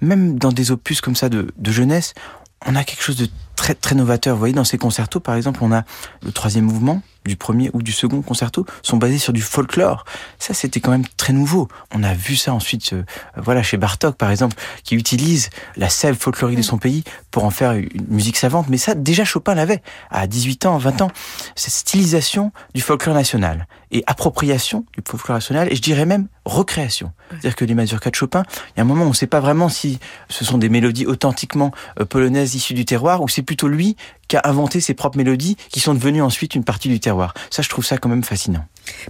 Même 0.00 0.38
dans 0.38 0.52
des 0.52 0.70
opus 0.70 1.00
comme 1.00 1.16
ça 1.16 1.28
de, 1.28 1.48
de 1.56 1.72
jeunesse, 1.72 2.14
on 2.64 2.76
a 2.76 2.84
quelque 2.84 3.02
chose 3.02 3.16
de 3.16 3.28
très 3.56 3.74
très 3.74 3.94
novateur. 3.94 4.34
Vous 4.34 4.38
voyez, 4.38 4.54
dans 4.54 4.64
ces 4.64 4.78
concertos, 4.78 5.20
par 5.20 5.34
exemple, 5.34 5.60
on 5.62 5.72
a 5.72 5.82
le 6.22 6.32
troisième 6.32 6.64
mouvement 6.64 7.02
du 7.26 7.36
premier 7.36 7.70
ou 7.72 7.82
du 7.82 7.92
second 7.92 8.22
concerto 8.22 8.66
sont 8.82 8.96
basés 8.96 9.18
sur 9.18 9.32
du 9.32 9.42
folklore. 9.42 10.04
Ça, 10.38 10.54
c'était 10.54 10.80
quand 10.80 10.90
même 10.90 11.06
très 11.16 11.32
nouveau. 11.32 11.68
On 11.94 12.02
a 12.02 12.14
vu 12.14 12.36
ça 12.36 12.54
ensuite, 12.54 12.92
euh, 12.92 13.02
voilà, 13.36 13.62
chez 13.62 13.76
Bartok, 13.76 14.16
par 14.16 14.30
exemple, 14.30 14.56
qui 14.84 14.94
utilise 14.94 15.50
la 15.76 15.88
sève 15.88 16.16
folklorique 16.16 16.58
de 16.58 16.62
son 16.62 16.78
pays 16.78 17.04
pour 17.30 17.44
en 17.44 17.50
faire 17.50 17.72
une 17.72 18.06
musique 18.08 18.36
savante. 18.36 18.66
Mais 18.68 18.78
ça, 18.78 18.94
déjà, 18.94 19.24
Chopin 19.24 19.54
l'avait 19.54 19.82
à 20.10 20.26
18 20.26 20.66
ans, 20.66 20.78
20 20.78 21.02
ans. 21.02 21.10
Cette 21.54 21.74
stylisation 21.74 22.52
du 22.74 22.80
folklore 22.80 23.14
national 23.14 23.66
et 23.90 24.02
appropriation 24.06 24.84
du 24.96 25.02
folklore 25.06 25.36
national, 25.36 25.68
et 25.70 25.76
je 25.76 25.82
dirais 25.82 26.06
même 26.06 26.28
recréation. 26.44 27.12
C'est-à-dire 27.30 27.56
que 27.56 27.64
les 27.64 27.74
mazurkas 27.74 28.10
de 28.10 28.14
Chopin, 28.14 28.42
il 28.68 28.78
y 28.78 28.80
a 28.80 28.82
un 28.82 28.86
moment 28.86 29.02
où 29.02 29.06
on 29.06 29.10
ne 29.10 29.14
sait 29.14 29.26
pas 29.26 29.40
vraiment 29.40 29.68
si 29.68 29.98
ce 30.28 30.44
sont 30.44 30.58
des 30.58 30.68
mélodies 30.68 31.06
authentiquement 31.06 31.72
euh, 32.00 32.04
polonaises 32.04 32.54
issues 32.54 32.74
du 32.74 32.84
terroir 32.84 33.22
ou 33.22 33.28
c'est 33.28 33.42
plutôt 33.46 33.68
lui 33.68 33.96
qui 34.28 34.36
a 34.36 34.42
inventé 34.44 34.80
ses 34.80 34.94
propres 34.94 35.16
mélodies 35.16 35.56
qui 35.70 35.80
sont 35.80 35.94
devenues 35.94 36.22
ensuite 36.22 36.54
une 36.54 36.64
partie 36.64 36.88
du 36.88 37.00
terroir. 37.00 37.32
Ça, 37.50 37.62
je 37.62 37.68
trouve 37.68 37.84
ça 37.84 37.96
quand 37.96 38.08
même 38.08 38.24
fascinant. 38.24 38.64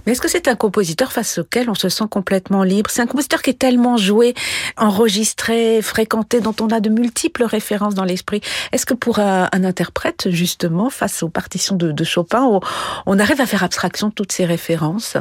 Mais 0.05 0.13
est-ce 0.13 0.21
que 0.21 0.27
c'est 0.27 0.47
un 0.47 0.55
compositeur 0.55 1.11
face 1.11 1.39
auquel 1.39 1.69
on 1.69 1.75
se 1.75 1.89
sent 1.89 2.05
complètement 2.09 2.63
libre? 2.63 2.89
C'est 2.89 3.01
un 3.01 3.07
compositeur 3.07 3.41
qui 3.41 3.51
est 3.51 3.59
tellement 3.59 3.97
joué, 3.97 4.33
enregistré, 4.77 5.81
fréquenté, 5.81 6.39
dont 6.39 6.55
on 6.61 6.67
a 6.67 6.79
de 6.79 6.89
multiples 6.89 7.43
références 7.43 7.95
dans 7.95 8.03
l'esprit. 8.03 8.41
Est-ce 8.71 8.85
que 8.85 8.93
pour 8.93 9.19
un, 9.19 9.49
un, 9.51 9.63
interprète, 9.63 10.29
justement, 10.31 10.89
face 10.89 11.23
aux 11.23 11.29
partitions 11.29 11.75
de, 11.75 11.91
de 11.91 12.03
Chopin, 12.03 12.43
on, 12.43 12.59
on, 13.05 13.19
arrive 13.19 13.41
à 13.41 13.45
faire 13.45 13.63
abstraction 13.63 14.09
de 14.09 14.13
toutes 14.13 14.31
ces 14.31 14.45
références? 14.45 15.17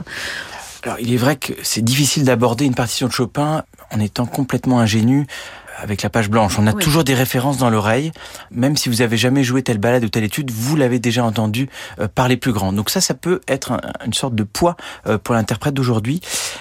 Alors, 0.83 1.01
il 1.01 1.13
est 1.13 1.19
vrai 1.19 1.37
que 1.37 1.53
c'est 1.63 1.83
difficile 1.83 2.25
d'aborder 2.25 2.65
une 2.65 2.75
partition 2.75 3.09
de 3.09 3.13
Chopin 3.13 3.65
en 3.91 4.01
étant 4.01 4.27
complètement 4.27 4.79
ingénu 4.79 5.27
avec 5.77 6.03
la 6.03 6.11
page 6.11 6.29
blanche. 6.29 6.59
On 6.59 6.67
a 6.67 6.73
oui. 6.73 6.83
toujours 6.83 7.05
des 7.05 7.15
références 7.15 7.59
dans 7.59 7.71
l'oreille. 7.71 8.13
Même 8.51 8.77
si 8.77 8.89
vous 8.89 9.03
avez 9.03 9.17
jamais 9.17 9.45
joué 9.45 9.63
telle 9.63 9.79
balade 9.79 10.05
ou 10.05 10.09
telle 10.09 10.25
étude, 10.25 10.51
vous 10.51 10.77
l'avez 10.77 10.99
déjà 10.99 11.25
entendu 11.25 11.69
euh, 11.99 12.09
par 12.09 12.29
les 12.29 12.37
plus 12.37 12.53
grands. 12.53 12.73
Donc 12.73 12.91
ça, 12.91 13.01
ça 13.01 13.15
peut 13.15 13.41
être 13.49 13.73
un, 13.73 13.81
une 14.05 14.15
sorte 14.15 14.35
de 14.35 14.43
poids 14.43 14.77
euh, 15.07 15.19
pour 15.19 15.35
l'interprète 15.35 15.75
d'aujourd'hui. 15.75 16.21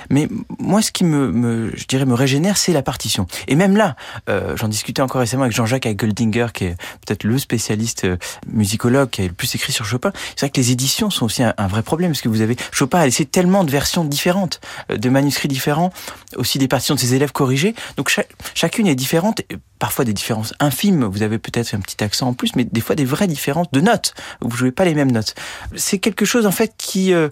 Mais 0.09 0.27
moi, 0.59 0.81
ce 0.81 0.91
qui 0.91 1.03
me, 1.03 1.31
me, 1.31 1.71
je 1.75 1.85
dirais, 1.85 2.05
me 2.05 2.13
régénère, 2.13 2.57
c'est 2.57 2.73
la 2.73 2.81
partition. 2.81 3.27
Et 3.47 3.55
même 3.55 3.77
là, 3.77 3.95
euh, 4.29 4.55
j'en 4.57 4.67
discutais 4.67 5.01
encore 5.01 5.21
récemment 5.21 5.43
avec 5.43 5.55
Jean-Jacques 5.55 5.87
Goldinger, 5.95 6.47
qui 6.53 6.65
est 6.65 6.75
peut-être 7.05 7.23
le 7.23 7.37
spécialiste 7.37 8.05
euh, 8.05 8.17
musicologue 8.47 9.09
qui 9.09 9.21
a 9.21 9.25
le 9.25 9.33
plus 9.33 9.53
écrit 9.55 9.71
sur 9.71 9.85
Chopin. 9.85 10.11
C'est 10.35 10.41
vrai 10.41 10.49
que 10.49 10.59
les 10.59 10.71
éditions 10.71 11.09
sont 11.09 11.25
aussi 11.25 11.43
un, 11.43 11.53
un, 11.57 11.67
vrai 11.67 11.83
problème, 11.83 12.11
parce 12.11 12.21
que 12.21 12.29
vous 12.29 12.41
avez 12.41 12.55
Chopin 12.71 12.99
a 12.99 13.05
laissé 13.05 13.25
tellement 13.25 13.63
de 13.63 13.71
versions 13.71 14.03
différentes, 14.03 14.59
de 14.89 15.09
manuscrits 15.09 15.47
différents, 15.47 15.91
aussi 16.35 16.57
des 16.59 16.67
partitions 16.67 16.95
de 16.95 16.99
ses 16.99 17.13
élèves 17.13 17.31
corrigées. 17.31 17.75
Donc 17.97 18.13
chacune 18.53 18.87
est 18.87 18.95
différentes, 19.05 19.43
parfois 19.77 20.03
des 20.03 20.13
différences 20.13 20.55
infimes. 20.59 21.03
Vous 21.03 21.21
avez 21.21 21.37
peut-être 21.37 21.75
un 21.75 21.79
petit 21.79 22.03
accent 22.03 22.27
en 22.29 22.33
plus, 22.33 22.55
mais 22.55 22.63
des 22.63 22.81
fois 22.81 22.95
des 22.95 23.05
vraies 23.05 23.27
différences 23.27 23.69
de 23.71 23.79
notes. 23.79 24.15
Vous 24.41 24.57
jouez 24.57 24.71
pas 24.71 24.83
les 24.83 24.95
mêmes 24.95 25.11
notes. 25.11 25.35
C'est 25.75 25.99
quelque 25.99 26.25
chose 26.25 26.47
en 26.47 26.51
fait 26.51 26.73
qui, 26.75 27.13
euh, 27.13 27.29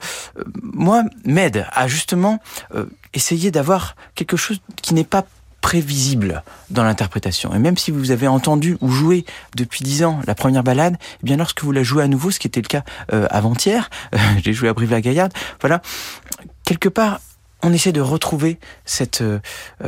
moi, 0.62 1.04
m'aide 1.26 1.66
à 1.72 1.88
justement 1.88 2.40
euh, 2.76 2.86
essayer 3.16 3.50
d'avoir 3.50 3.96
quelque 4.14 4.38
chose 4.38 4.60
qui 4.84 4.94
n'est 4.94 5.04
pas 5.04 5.26
prévisible 5.62 6.44
dans 6.70 6.84
l'interprétation. 6.84 7.56
Et 7.56 7.60
même 7.60 7.78
si 7.78 7.90
vous 7.90 8.12
avez 8.12 8.28
entendu 8.28 8.78
ou 8.82 8.92
joué 8.92 9.26
depuis 9.56 9.84
dix 9.84 10.04
ans 10.04 10.22
la 10.28 10.36
première 10.36 10.64
balade, 10.64 10.98
eh 11.24 11.26
bien 11.26 11.38
lorsque 11.38 11.64
vous 11.64 11.72
la 11.72 11.82
jouez 11.82 12.04
à 12.04 12.08
nouveau, 12.08 12.30
ce 12.30 12.38
qui 12.38 12.46
était 12.46 12.62
le 12.62 12.68
cas 12.68 12.84
euh, 13.14 13.26
avant-hier, 13.32 13.90
j'ai 14.44 14.54
joué 14.54 14.70
à 14.70 14.74
Brive-la-Gaillarde, 14.74 15.34
voilà, 15.60 15.82
quelque 16.66 16.90
part, 16.90 17.20
on 17.64 17.74
essaie 17.74 17.92
de 17.92 18.02
retrouver 18.02 18.60
cette, 18.86 19.22
euh, 19.22 19.40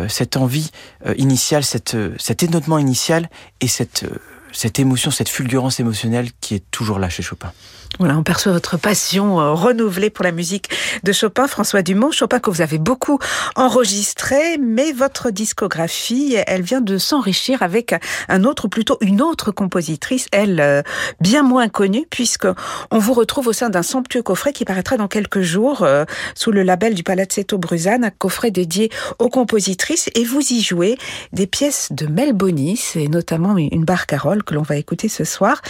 cette 0.08 0.38
envie 0.38 0.72
euh, 1.06 1.14
initiale, 1.18 1.64
cette, 1.64 1.96
euh, 1.96 2.16
cet 2.18 2.42
étonnement 2.42 2.80
initial 2.80 3.30
et 3.62 3.68
cette, 3.68 4.06
cette 4.52 4.80
émotion, 4.80 5.12
cette 5.12 5.30
fulgurance 5.30 5.80
émotionnelle 5.80 6.30
qui 6.40 6.56
est 6.56 6.64
toujours 6.72 7.00
là 7.00 7.10
chez 7.10 7.22
Chopin. 7.22 7.52
Voilà, 7.98 8.18
on 8.18 8.24
perçoit 8.24 8.52
votre 8.52 8.78
passion 8.78 9.40
euh, 9.40 9.54
renouvelée 9.54 10.10
pour 10.10 10.26
la 10.26 10.34
musique 10.34 10.70
de 11.04 11.14
Chopin, 11.14 11.48
François 11.48 11.82
Dumont. 11.82 12.12
Chopin 12.12 12.40
que 12.40 12.50
vous 12.50 12.62
avez 12.62 12.78
beaucoup 12.78 13.20
enregistré, 13.56 14.58
mais 14.58 14.92
votre 14.92 15.30
discographie, 15.30 16.36
elle 16.46 16.62
vient 16.62 16.82
de 16.82 16.98
s'enrichir 16.98 17.64
avec 17.64 17.96
un 18.28 18.44
autre, 18.44 18.68
plutôt 18.68 18.98
une 19.00 19.22
autre 19.22 19.52
compositrice, 19.52 20.28
elle 20.34 20.60
euh, 20.60 20.82
bien 21.22 21.42
moins 21.42 21.70
connue, 21.70 22.06
puisque 22.10 22.48
on 22.92 23.00
vous 23.00 23.14
retrouve 23.14 23.48
au 23.48 23.54
sein 23.54 23.70
d'un 23.70 23.84
somptueux 23.84 24.24
coffret 24.24 24.52
qui 24.52 24.66
paraîtra 24.66 24.98
dans 24.98 25.08
quelques 25.08 25.42
jours 25.42 25.84
euh, 25.84 26.04
sous 26.36 26.52
le 26.52 26.64
label 26.64 26.96
du 26.96 27.04
Palazzetto 27.04 27.58
Bruzane, 27.58 28.04
un 28.04 28.10
coffret 28.10 28.52
dédié 28.52 28.92
aux 29.20 29.30
compositrices, 29.30 30.10
et 30.16 30.26
vous 30.26 30.42
y 30.42 30.62
jouez 30.62 30.98
des 31.32 31.48
pièces 31.48 31.90
de 31.92 32.08
Mel 32.08 32.34
Bonis, 32.34 32.92
et 32.96 33.08
notamment 33.08 33.58
une 33.58 33.86
barcarolle 33.86 34.44
que 34.44 34.54
l'on 34.54 34.64
va 34.64 34.76
écouter 34.76 35.08
ce 35.08 35.24
soir. 35.24 35.62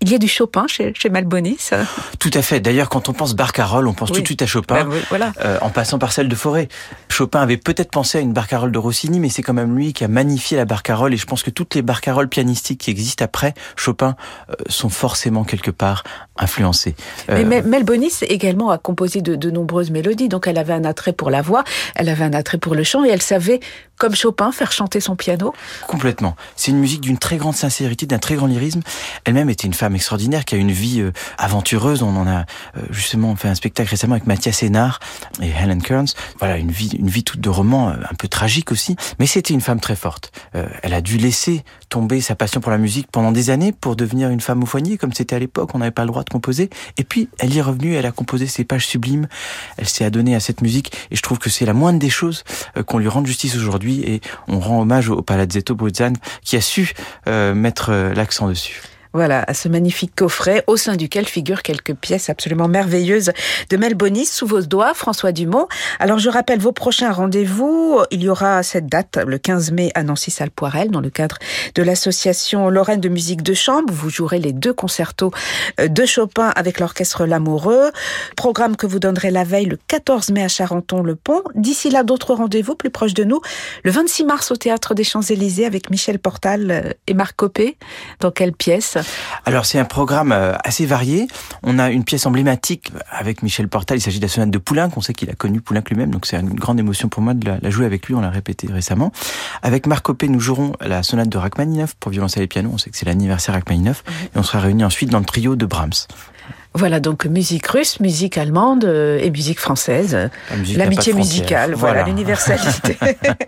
Il 0.00 0.12
y 0.12 0.14
a 0.14 0.18
du 0.18 0.28
Chopin 0.28 0.66
chez, 0.68 0.92
chez 0.94 1.08
Malbonis 1.24 1.70
Tout 2.18 2.30
à 2.34 2.42
fait. 2.42 2.60
D'ailleurs, 2.60 2.88
quand 2.88 3.08
on 3.08 3.12
pense 3.12 3.34
barcarolle, 3.34 3.88
on 3.88 3.94
pense 3.94 4.10
oui. 4.10 4.16
tout 4.16 4.22
de 4.22 4.26
suite 4.26 4.42
à 4.42 4.46
Chopin, 4.46 4.84
ben 4.84 5.00
voilà. 5.08 5.32
euh, 5.44 5.58
en 5.60 5.70
passant 5.70 5.98
par 5.98 6.12
celle 6.12 6.28
de 6.28 6.34
Forêt. 6.34 6.68
Chopin 7.08 7.40
avait 7.40 7.56
peut-être 7.56 7.90
pensé 7.90 8.18
à 8.18 8.20
une 8.20 8.32
barcarolle 8.32 8.72
de 8.72 8.78
Rossini, 8.78 9.20
mais 9.20 9.28
c'est 9.28 9.42
quand 9.42 9.54
même 9.54 9.76
lui 9.76 9.92
qui 9.92 10.04
a 10.04 10.08
magnifié 10.08 10.56
la 10.56 10.64
barcarolle, 10.64 11.14
et 11.14 11.16
je 11.16 11.26
pense 11.26 11.42
que 11.42 11.50
toutes 11.50 11.74
les 11.74 11.82
barcarolles 11.82 12.28
pianistiques 12.28 12.80
qui 12.80 12.90
existent 12.90 13.24
après 13.24 13.54
Chopin 13.76 14.16
euh, 14.50 14.54
sont 14.68 14.88
forcément 14.88 15.44
quelque 15.44 15.70
part 15.70 16.04
influencées. 16.36 16.94
Euh... 17.30 17.44
Mais 17.46 17.62
Melbonis 17.62 18.12
également 18.22 18.70
a 18.70 18.78
composé 18.78 19.20
de, 19.20 19.36
de 19.36 19.50
nombreuses 19.50 19.90
mélodies, 19.90 20.28
donc 20.28 20.46
elle 20.46 20.58
avait 20.58 20.72
un 20.72 20.84
attrait 20.84 21.12
pour 21.12 21.30
la 21.30 21.42
voix, 21.42 21.64
elle 21.94 22.08
avait 22.08 22.24
un 22.24 22.32
attrait 22.32 22.58
pour 22.58 22.74
le 22.74 22.82
chant, 22.82 23.04
et 23.04 23.08
elle 23.08 23.22
savait, 23.22 23.60
comme 23.98 24.14
Chopin, 24.14 24.52
faire 24.52 24.72
chanter 24.72 25.00
son 25.00 25.16
piano. 25.16 25.54
Complètement. 25.86 26.36
C'est 26.56 26.70
une 26.70 26.78
musique 26.78 27.00
d'une 27.00 27.18
très 27.18 27.36
grande 27.36 27.54
sincérité, 27.54 28.06
d'un 28.06 28.18
très 28.18 28.34
grand 28.34 28.46
lyrisme. 28.46 28.80
Elle-même 29.24 29.50
était 29.50 29.66
une 29.66 29.74
femme 29.74 29.94
extraordinaire 29.94 30.44
qui 30.44 30.54
a 30.54 30.58
une 30.58 30.72
vie 30.72 31.03
aventureuse. 31.38 32.02
On 32.02 32.16
en 32.16 32.26
a 32.26 32.40
euh, 32.76 32.82
justement 32.90 33.34
fait 33.36 33.48
un 33.48 33.54
spectacle 33.54 33.90
récemment 33.90 34.14
avec 34.14 34.26
Mathias 34.26 34.62
Hénard 34.62 35.00
et 35.42 35.48
Helen 35.50 35.82
Kearns. 35.82 36.08
Voilà, 36.38 36.58
une 36.58 36.70
vie, 36.70 36.90
une 36.98 37.08
vie 37.08 37.24
toute 37.24 37.40
de 37.40 37.48
roman, 37.48 37.90
euh, 37.90 37.94
un 38.10 38.14
peu 38.14 38.28
tragique 38.28 38.72
aussi. 38.72 38.96
Mais 39.18 39.26
c'était 39.26 39.54
une 39.54 39.60
femme 39.60 39.80
très 39.80 39.96
forte. 39.96 40.32
Euh, 40.54 40.66
elle 40.82 40.94
a 40.94 41.00
dû 41.00 41.18
laisser 41.18 41.64
tomber 41.88 42.20
sa 42.20 42.34
passion 42.34 42.60
pour 42.60 42.70
la 42.70 42.78
musique 42.78 43.08
pendant 43.10 43.32
des 43.32 43.50
années 43.50 43.72
pour 43.72 43.96
devenir 43.96 44.30
une 44.30 44.40
femme 44.40 44.62
au 44.62 44.66
foyer, 44.66 44.98
comme 44.98 45.12
c'était 45.12 45.36
à 45.36 45.38
l'époque. 45.38 45.70
On 45.74 45.78
n'avait 45.78 45.90
pas 45.90 46.02
le 46.02 46.08
droit 46.08 46.24
de 46.24 46.30
composer. 46.30 46.70
Et 46.98 47.04
puis, 47.04 47.28
elle 47.38 47.54
y 47.54 47.58
est 47.58 47.62
revenue. 47.62 47.94
Elle 47.94 48.06
a 48.06 48.12
composé 48.12 48.46
ses 48.46 48.64
pages 48.64 48.86
sublimes. 48.86 49.28
Elle 49.76 49.88
s'est 49.88 50.04
adonnée 50.04 50.34
à 50.34 50.40
cette 50.40 50.60
musique. 50.60 50.92
Et 51.10 51.16
je 51.16 51.22
trouve 51.22 51.38
que 51.38 51.50
c'est 51.50 51.66
la 51.66 51.74
moindre 51.74 51.98
des 51.98 52.10
choses 52.10 52.44
qu'on 52.86 52.98
lui 52.98 53.08
rende 53.08 53.26
justice 53.26 53.56
aujourd'hui. 53.56 54.02
Et 54.02 54.20
on 54.48 54.60
rend 54.60 54.80
hommage 54.80 55.08
au 55.08 55.22
Palazzetto 55.22 55.74
Bruzane 55.74 56.16
qui 56.42 56.56
a 56.56 56.60
su 56.60 56.94
euh, 57.26 57.54
mettre 57.54 57.92
l'accent 58.14 58.48
dessus. 58.48 58.82
Voilà, 59.14 59.44
à 59.46 59.54
ce 59.54 59.68
magnifique 59.68 60.12
coffret 60.16 60.64
au 60.66 60.76
sein 60.76 60.96
duquel 60.96 61.24
figurent 61.24 61.62
quelques 61.62 61.94
pièces 61.94 62.30
absolument 62.30 62.66
merveilleuses 62.66 63.30
de 63.70 63.76
Melbonis 63.76 64.26
sous 64.26 64.44
vos 64.44 64.62
doigts, 64.62 64.92
François 64.92 65.30
Dumont. 65.30 65.68
Alors 66.00 66.18
je 66.18 66.28
rappelle 66.28 66.58
vos 66.58 66.72
prochains 66.72 67.12
rendez-vous. 67.12 68.00
Il 68.10 68.24
y 68.24 68.28
aura 68.28 68.64
cette 68.64 68.88
date, 68.88 69.20
le 69.24 69.38
15 69.38 69.70
mai 69.70 69.92
à 69.94 70.02
Nancy-Salle 70.02 70.50
Poirel, 70.50 70.90
dans 70.90 71.00
le 71.00 71.10
cadre 71.10 71.38
de 71.76 71.82
l'association 71.84 72.68
Lorraine 72.70 73.00
de 73.00 73.08
musique 73.08 73.42
de 73.42 73.54
chambre. 73.54 73.94
Vous 73.94 74.10
jouerez 74.10 74.40
les 74.40 74.52
deux 74.52 74.72
concertos 74.72 75.30
de 75.78 76.04
Chopin 76.04 76.52
avec 76.56 76.80
l'orchestre 76.80 77.24
L'Amoureux. 77.24 77.92
Programme 78.36 78.74
que 78.74 78.88
vous 78.88 78.98
donnerez 78.98 79.30
la 79.30 79.44
veille 79.44 79.66
le 79.66 79.78
14 79.86 80.30
mai 80.30 80.42
à 80.42 80.48
Charenton-le-Pont. 80.48 81.44
D'ici 81.54 81.88
là, 81.88 82.02
d'autres 82.02 82.34
rendez-vous 82.34 82.74
plus 82.74 82.90
proches 82.90 83.14
de 83.14 83.22
nous. 83.22 83.40
Le 83.84 83.92
26 83.92 84.24
mars 84.24 84.50
au 84.50 84.56
Théâtre 84.56 84.96
des 84.96 85.04
Champs-Élysées 85.04 85.66
avec 85.66 85.90
Michel 85.90 86.18
Portal 86.18 86.96
et 87.06 87.14
Marc 87.14 87.36
Copé. 87.36 87.76
Dans 88.18 88.32
quelle 88.32 88.52
pièce? 88.52 88.98
Alors 89.44 89.66
c'est 89.66 89.78
un 89.78 89.84
programme 89.84 90.32
assez 90.64 90.86
varié. 90.86 91.28
On 91.62 91.78
a 91.78 91.90
une 91.90 92.04
pièce 92.04 92.26
emblématique 92.26 92.92
avec 93.10 93.42
Michel 93.42 93.68
Portal. 93.68 93.98
Il 93.98 94.00
s'agit 94.00 94.18
de 94.18 94.24
la 94.24 94.28
sonate 94.28 94.50
de 94.50 94.58
Poulenc. 94.58 94.90
On 94.96 95.00
sait 95.00 95.12
qu'il 95.12 95.30
a 95.30 95.34
connu 95.34 95.60
Poulenc 95.60 95.82
lui-même, 95.88 96.10
donc 96.10 96.26
c'est 96.26 96.38
une 96.38 96.54
grande 96.54 96.78
émotion 96.78 97.08
pour 97.08 97.22
moi 97.22 97.34
de 97.34 97.58
la, 97.60 97.70
jouer 97.70 97.86
avec 97.86 98.06
lui. 98.06 98.14
On 98.14 98.20
l'a 98.20 98.30
répété 98.30 98.68
récemment. 98.70 99.12
Avec 99.62 99.86
Marc 99.86 100.04
Copé, 100.04 100.28
nous 100.28 100.40
jouerons 100.40 100.72
la 100.80 101.02
sonate 101.02 101.28
de 101.28 101.38
Rachmaninoff 101.38 101.94
pour 101.94 102.10
violoncelle 102.10 102.42
et 102.42 102.46
piano. 102.46 102.70
On 102.72 102.78
sait 102.78 102.90
que 102.90 102.96
c'est 102.96 103.06
l'anniversaire 103.06 103.54
Rachmaninoff. 103.54 104.04
Mmh. 104.06 104.24
Et 104.24 104.38
on 104.38 104.42
sera 104.42 104.60
réunis 104.60 104.84
ensuite 104.84 105.10
dans 105.10 105.18
le 105.18 105.24
trio 105.24 105.56
de 105.56 105.66
Brahms. 105.66 106.06
Voilà, 106.76 106.98
donc 106.98 107.26
musique 107.26 107.68
russe, 107.68 108.00
musique 108.00 108.36
allemande 108.36 108.84
euh, 108.84 109.20
et 109.20 109.30
musique 109.30 109.60
française. 109.60 110.28
L'amitié 110.74 111.12
musicale, 111.12 111.74
voilà, 111.74 112.02
l'universalité. 112.02 112.98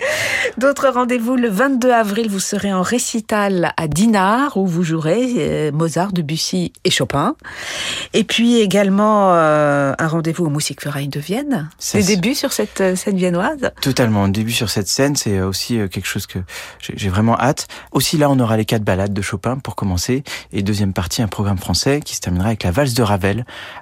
D'autres 0.58 0.90
rendez-vous, 0.90 1.34
le 1.34 1.48
22 1.48 1.90
avril, 1.90 2.30
vous 2.30 2.38
serez 2.38 2.72
en 2.72 2.82
récital 2.82 3.72
à 3.76 3.88
Dinard, 3.88 4.56
où 4.56 4.68
vous 4.68 4.84
jouerez 4.84 5.26
euh, 5.38 5.72
Mozart, 5.72 6.12
Debussy 6.12 6.72
et 6.84 6.90
Chopin. 6.90 7.34
Et 8.12 8.22
puis 8.22 8.60
également 8.60 9.34
euh, 9.34 9.92
un 9.98 10.06
rendez-vous 10.06 10.46
au 10.46 10.50
Musikverein 10.50 11.06
de 11.06 11.18
Vienne. 11.18 11.68
Des 11.94 12.04
débuts 12.04 12.36
sur 12.36 12.52
cette 12.52 12.94
scène 12.94 13.16
viennoise 13.16 13.72
Totalement, 13.80 14.28
début 14.28 14.52
sur 14.52 14.70
cette 14.70 14.86
scène, 14.86 15.16
c'est 15.16 15.40
aussi 15.40 15.78
quelque 15.90 16.06
chose 16.06 16.28
que 16.28 16.38
j'ai 16.80 17.08
vraiment 17.08 17.36
hâte. 17.40 17.66
Aussi 17.90 18.18
là, 18.18 18.30
on 18.30 18.38
aura 18.38 18.56
les 18.56 18.64
quatre 18.64 18.84
ballades 18.84 19.12
de 19.12 19.22
Chopin 19.22 19.58
pour 19.58 19.74
commencer, 19.74 20.22
et 20.52 20.62
deuxième 20.62 20.92
partie, 20.92 21.22
un 21.22 21.28
programme 21.28 21.58
français 21.58 21.98
qui 22.04 22.14
se 22.14 22.20
terminera 22.20 22.50
avec 22.50 22.62
la 22.62 22.70
valse 22.70 22.94
de 22.94 23.02
Ravel. 23.02 23.15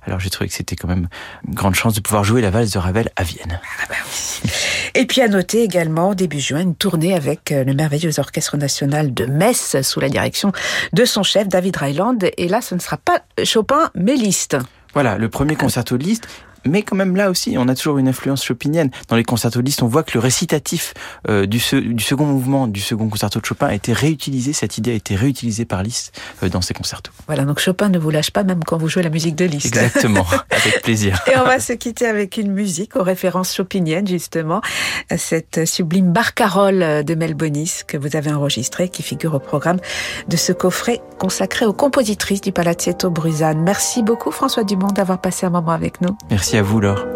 Alors 0.07 0.21
j'ai 0.21 0.31
trouvé 0.31 0.49
que 0.49 0.55
c'était 0.55 0.77
quand 0.77 0.89
même 0.89 1.09
une 1.47 1.55
grande 1.55 1.75
chance 1.75 1.95
de 1.95 2.01
pouvoir 2.01 2.25
jouer 2.25 2.41
la 2.41 2.51
valse 2.51 2.73
de 2.73 2.79
Ravel 2.79 3.11
à 3.17 3.23
Vienne. 3.23 3.61
Ah 3.81 3.85
bah 3.89 3.95
Et 4.95 5.07
puis 5.07 5.21
à 5.21 5.29
noter 5.29 5.63
également, 5.63 6.15
début 6.15 6.41
juin, 6.41 6.61
une 6.61 6.75
tournée 6.75 7.15
avec 7.15 7.53
euh, 7.53 7.65
le 7.65 7.75
merveilleux 7.75 8.19
Orchestre 8.19 8.57
National 8.57 9.13
de 9.13 9.27
Metz 9.27 9.81
sous 9.83 10.01
la 10.01 10.09
direction 10.09 10.53
de 10.93 11.05
son 11.05 11.23
chef 11.23 11.49
David 11.49 11.77
Ryland. 11.77 12.19
Et 12.37 12.49
là, 12.49 12.61
ce 12.61 12.75
ne 12.75 12.81
sera 12.81 12.97
pas 12.97 13.21
Chopin, 13.45 13.91
mais 13.95 14.15
Liszt. 14.15 14.57
Voilà, 14.93 15.19
le 15.19 15.29
premier 15.29 15.57
concerto 15.57 15.99
de 15.99 16.05
Liszt 16.05 16.29
mais 16.67 16.83
quand 16.83 16.97
même 16.97 17.17
là 17.17 17.31
aussi, 17.31 17.57
on 17.59 17.69
a 17.69 17.75
toujours 17.75 17.99
une 17.99 18.09
influence 18.09 18.45
chopinienne. 18.45 18.91
Dans 19.09 19.17
les 19.17 19.25
concertos 19.25 19.61
de 19.61 19.65
Liszt, 19.67 19.83
on 19.83 19.87
voit 19.87 20.03
que 20.03 20.13
le 20.15 20.21
récitatif 20.21 20.95
euh, 21.29 21.47
du, 21.47 21.59
du, 21.59 22.05
second 22.05 22.27
mouvement 22.27 22.67
du 22.67 22.81
second 22.81 23.09
concerto 23.09 23.41
de 23.41 23.45
Chopin 23.45 23.67
a 23.67 23.75
été 23.75 23.93
réutilisé, 23.93 24.53
cette 24.53 24.79
idée 24.79 24.93
a 24.93 24.95
été 24.95 25.15
réutilisée 25.15 25.65
par 25.65 25.83
Liszt 25.83 26.19
euh, 26.43 26.49
dans 26.49 26.61
ses 26.61 26.75
concertos. 26.75 27.13
Voilà, 27.27 27.45
donc 27.45 27.59
Chopin 27.59 27.89
ne 27.89 27.99
vous 27.99 28.11
lâche 28.11 28.31
pas 28.31 28.45
même 28.45 28.65
quand 28.65 28.79
vous 28.79 28.89
jouez 28.89 29.03
la 29.03 29.11
musique 29.11 29.37
de 29.37 29.45
Liszt. 29.45 29.67
Exactement, 29.67 30.27
avec 30.51 30.83
plaisir. 30.83 31.21
Et 31.33 31.37
on 31.39 31.45
va 31.45 31.61
se 31.61 31.73
quitter 31.73 32.07
avec 32.07 32.37
une 32.37 32.53
musique 32.53 32.97
aux 32.97 33.03
références 33.03 33.55
chopiniennes, 33.55 34.07
justement, 34.07 34.61
cette 35.17 35.67
sublime 35.67 36.13
barcarolle 36.13 37.05
de 37.05 37.15
Melbonis 37.15 37.83
que 37.87 37.97
vous 37.97 38.17
avez 38.17 38.33
enregistrée, 38.33 38.89
qui 38.89 39.03
figure 39.03 39.35
au 39.35 39.39
programme 39.39 39.79
de 40.29 40.37
ce 40.37 40.53
coffret 40.53 41.01
consacré 41.19 41.67
aux 41.67 41.73
compositrices 41.73 42.41
du 42.41 42.53
Palazzetto 42.53 43.11
Bruzane. 43.11 43.63
Merci 43.63 44.03
beaucoup 44.03 44.31
François 44.31 44.65
Dumont 44.65 44.89
d'avoir 44.89 45.21
passé 45.21 45.47
un 45.47 45.51
moment 45.51 45.73
avec 45.73 46.01
nous. 46.01 46.17
Merci 46.31 46.54
à 46.57 46.63
vous, 46.63 46.81
Laure. 46.81 47.07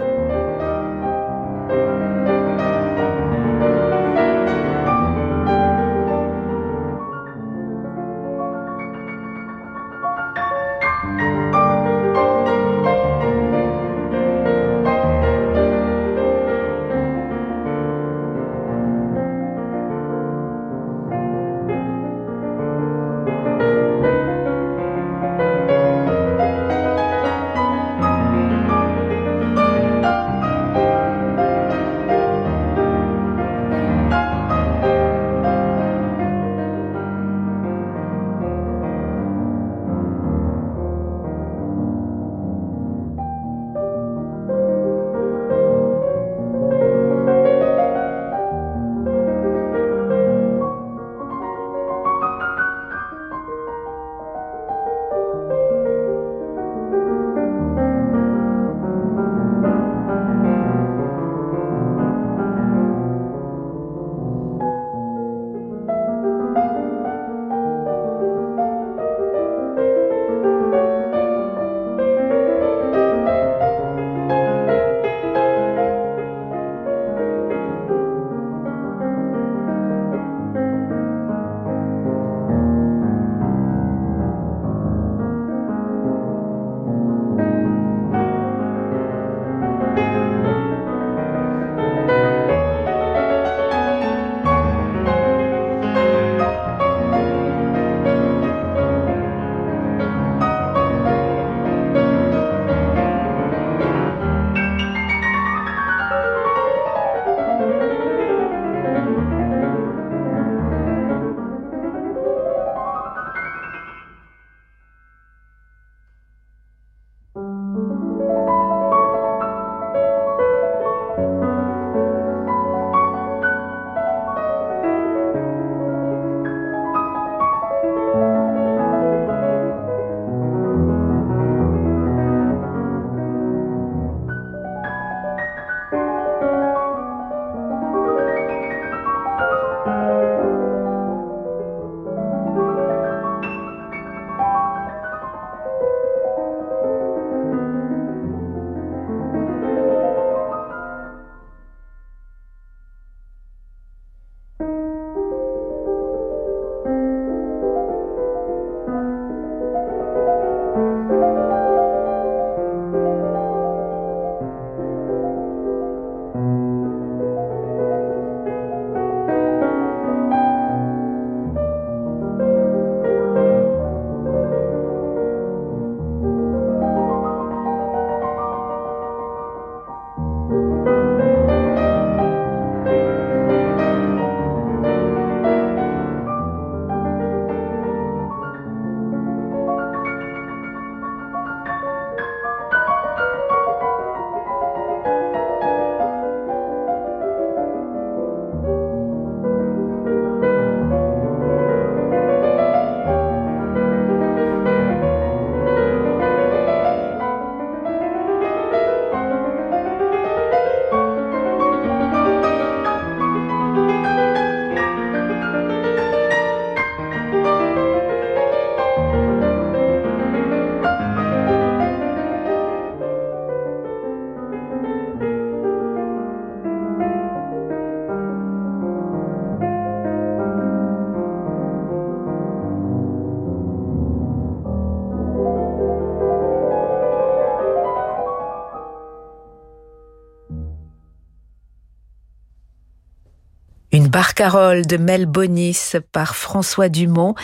Barcarolle 244.38 244.86
de 244.86 244.96
Mel 244.98 245.26
Bonis 245.26 245.94
par 246.12 246.36
François 246.36 246.88
Dumont 246.88 247.34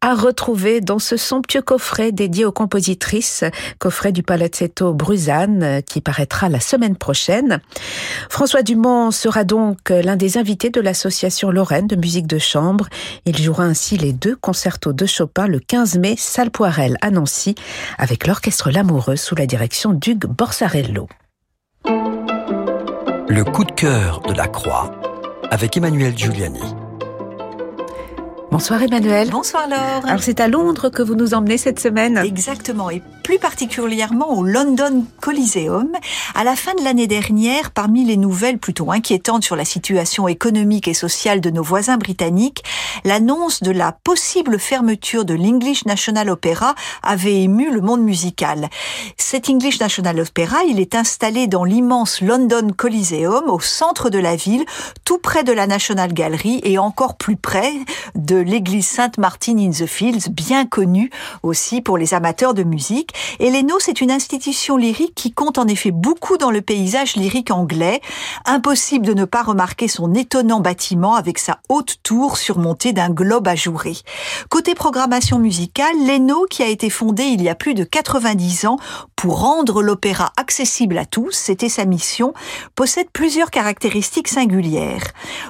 à 0.00 0.14
retrouver 0.14 0.80
dans 0.80 0.98
ce 0.98 1.18
somptueux 1.18 1.60
coffret 1.60 2.10
dédié 2.10 2.46
aux 2.46 2.52
compositrices, 2.52 3.44
coffret 3.78 4.12
du 4.12 4.22
Palazzetto 4.22 4.94
Bruzane 4.94 5.82
qui 5.82 6.00
paraîtra 6.00 6.48
la 6.48 6.58
semaine 6.58 6.96
prochaine. 6.96 7.60
François 8.30 8.62
Dumont 8.62 9.10
sera 9.10 9.44
donc 9.44 9.90
l'un 9.90 10.16
des 10.16 10.38
invités 10.38 10.70
de 10.70 10.80
l'association 10.80 11.50
Lorraine 11.50 11.86
de 11.86 11.96
musique 11.96 12.26
de 12.26 12.38
chambre. 12.38 12.88
Il 13.26 13.36
jouera 13.36 13.64
ainsi 13.64 13.98
les 13.98 14.14
deux 14.14 14.34
concertos 14.34 14.94
de 14.94 15.04
Chopin 15.04 15.46
le 15.46 15.58
15 15.58 15.98
mai, 15.98 16.14
salle 16.16 16.50
Poirel 16.50 16.96
à 17.02 17.10
Nancy, 17.10 17.56
avec 17.98 18.26
l'orchestre 18.26 18.70
Lamoureux 18.70 19.16
sous 19.16 19.34
la 19.34 19.44
direction 19.44 19.92
d'Hugues 19.92 20.24
Borsarello. 20.26 21.08
Le 21.84 23.44
coup 23.44 23.64
de 23.64 23.72
cœur 23.72 24.22
de 24.22 24.32
la 24.32 24.48
Croix 24.48 24.90
avec 25.50 25.76
Emmanuel 25.76 26.16
Giuliani. 26.16 26.81
Bonsoir 28.52 28.82
Emmanuel. 28.82 29.30
Bonsoir 29.30 29.66
Laure. 29.66 30.04
Alors 30.06 30.22
c'est 30.22 30.38
à 30.38 30.46
Londres 30.46 30.90
que 30.90 31.02
vous 31.02 31.14
nous 31.14 31.32
emmenez 31.32 31.56
cette 31.56 31.80
semaine. 31.80 32.18
Exactement, 32.18 32.90
et 32.90 33.02
plus 33.24 33.38
particulièrement 33.38 34.36
au 34.36 34.44
London 34.44 35.06
Coliseum. 35.22 35.88
À 36.34 36.44
la 36.44 36.54
fin 36.54 36.74
de 36.74 36.84
l'année 36.84 37.06
dernière, 37.06 37.70
parmi 37.70 38.04
les 38.04 38.18
nouvelles 38.18 38.58
plutôt 38.58 38.92
inquiétantes 38.92 39.42
sur 39.42 39.56
la 39.56 39.64
situation 39.64 40.28
économique 40.28 40.86
et 40.86 40.92
sociale 40.92 41.40
de 41.40 41.48
nos 41.48 41.62
voisins 41.62 41.96
britanniques, 41.96 42.62
l'annonce 43.06 43.62
de 43.62 43.70
la 43.70 43.92
possible 43.92 44.58
fermeture 44.58 45.24
de 45.24 45.32
l'English 45.32 45.86
National 45.86 46.28
Opera 46.28 46.74
avait 47.02 47.40
ému 47.40 47.72
le 47.72 47.80
monde 47.80 48.02
musical. 48.02 48.68
Cet 49.16 49.48
English 49.48 49.80
National 49.80 50.20
Opera, 50.20 50.62
il 50.68 50.78
est 50.78 50.94
installé 50.94 51.46
dans 51.46 51.64
l'immense 51.64 52.20
London 52.20 52.68
Coliseum, 52.76 53.44
au 53.48 53.60
centre 53.60 54.10
de 54.10 54.18
la 54.18 54.36
ville, 54.36 54.66
tout 55.06 55.16
près 55.16 55.42
de 55.42 55.52
la 55.52 55.66
National 55.66 56.12
Gallery 56.12 56.60
et 56.64 56.76
encore 56.76 57.16
plus 57.16 57.36
près 57.36 57.72
de 58.14 58.41
l'église 58.42 58.86
Sainte-Martine 58.86 59.58
in 59.58 59.70
the 59.70 59.86
Fields, 59.86 60.30
bien 60.30 60.66
connue 60.66 61.10
aussi 61.42 61.80
pour 61.80 61.98
les 61.98 62.14
amateurs 62.14 62.54
de 62.54 62.62
musique. 62.62 63.12
Et 63.40 63.50
l'ENO, 63.50 63.78
c'est 63.78 64.00
une 64.00 64.10
institution 64.10 64.76
lyrique 64.76 65.14
qui 65.14 65.32
compte 65.32 65.58
en 65.58 65.66
effet 65.66 65.90
beaucoup 65.90 66.36
dans 66.36 66.50
le 66.50 66.62
paysage 66.62 67.16
lyrique 67.16 67.50
anglais. 67.50 68.00
Impossible 68.44 69.06
de 69.06 69.14
ne 69.14 69.24
pas 69.24 69.42
remarquer 69.42 69.88
son 69.88 70.14
étonnant 70.14 70.60
bâtiment 70.60 71.14
avec 71.14 71.38
sa 71.38 71.60
haute 71.68 71.96
tour 72.02 72.36
surmontée 72.36 72.92
d'un 72.92 73.10
globe 73.10 73.48
ajouré. 73.48 73.94
Côté 74.48 74.74
programmation 74.74 75.38
musicale, 75.38 75.94
l'ENO, 76.06 76.46
qui 76.50 76.62
a 76.62 76.68
été 76.68 76.90
fondé 76.90 77.24
il 77.24 77.42
y 77.42 77.48
a 77.48 77.54
plus 77.54 77.74
de 77.74 77.84
90 77.84 78.66
ans 78.66 78.76
pour 79.22 79.40
rendre 79.40 79.82
l'opéra 79.82 80.32
accessible 80.36 80.98
à 80.98 81.06
tous, 81.06 81.30
c'était 81.30 81.68
sa 81.68 81.84
mission, 81.84 82.34
possède 82.74 83.06
plusieurs 83.12 83.52
caractéristiques 83.52 84.26
singulières. 84.26 85.04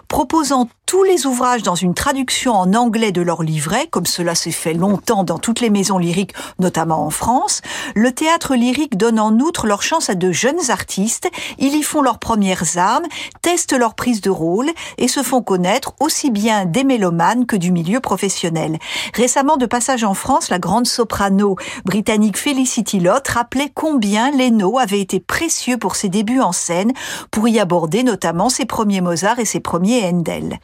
Proposant 0.09 0.68
tous 0.85 1.05
les 1.05 1.24
ouvrages 1.24 1.62
dans 1.62 1.74
une 1.74 1.94
traduction 1.94 2.52
en 2.52 2.74
anglais 2.74 2.82
de 2.90 3.23
leur 3.23 3.42
livret, 3.42 3.87
comme 3.90 4.07
cela 4.07 4.35
s'est 4.35 4.51
fait 4.51 4.75
longtemps 4.75 5.25
dans 5.25 5.38
toutes 5.38 5.61
les 5.61 5.71
maisons 5.71 5.99
lyriques, 5.99 6.35
notamment 6.59 7.07
en 7.07 7.11
France, 7.11 7.62
le 7.95 8.12
théâtre 8.12 8.55
lyrique 8.55 8.97
donne 8.97 9.21
en 9.21 9.38
outre 9.38 9.66
leur 9.66 9.83
chance 9.83 10.11
à 10.11 10.14
de 10.14 10.33
jeunes 10.33 10.71
artistes, 10.71 11.31
ils 11.59 11.75
y 11.75 11.83
font 11.83 12.03
leurs 12.03 12.18
premières 12.18 12.79
armes, 12.79 13.07
testent 13.40 13.79
leur 13.79 13.95
prise 13.95 14.21
de 14.21 14.31
rôle 14.31 14.71
et 14.99 15.09
se 15.09 15.23
font 15.23 15.42
connaître 15.42 15.95
aussi 16.01 16.31
bien 16.31 16.64
des 16.64 16.85
mélomanes 16.85 17.47
que 17.47 17.57
du 17.57 17.71
milieu 17.71 18.01
professionnel. 18.01 18.79
Récemment, 19.14 19.57
de 19.57 19.66
passage 19.66 20.05
en 20.05 20.14
France, 20.14 20.49
la 20.51 20.59
grande 20.59 20.87
soprano 20.87 21.57
britannique 21.85 22.38
Felicity 22.38 23.01
Lott 23.01 23.29
rappelait 23.29 23.71
combien 23.73 24.31
Leno 24.31 24.79
avait 24.79 25.01
été 25.01 25.21
précieux 25.21 25.79
pour 25.79 25.97
ses 25.97 26.09
débuts 26.09 26.40
en 26.40 26.53
scène, 26.53 26.92
pour 27.31 27.49
y 27.49 27.61
aborder 27.61 28.03
notamment 28.03 28.49
ses 28.49 28.64
premiers 28.64 29.01
Mozart 29.01 29.38
et 29.38 29.45
ses 29.45 29.61
premiers 29.61 30.05
Handel. 30.05 30.59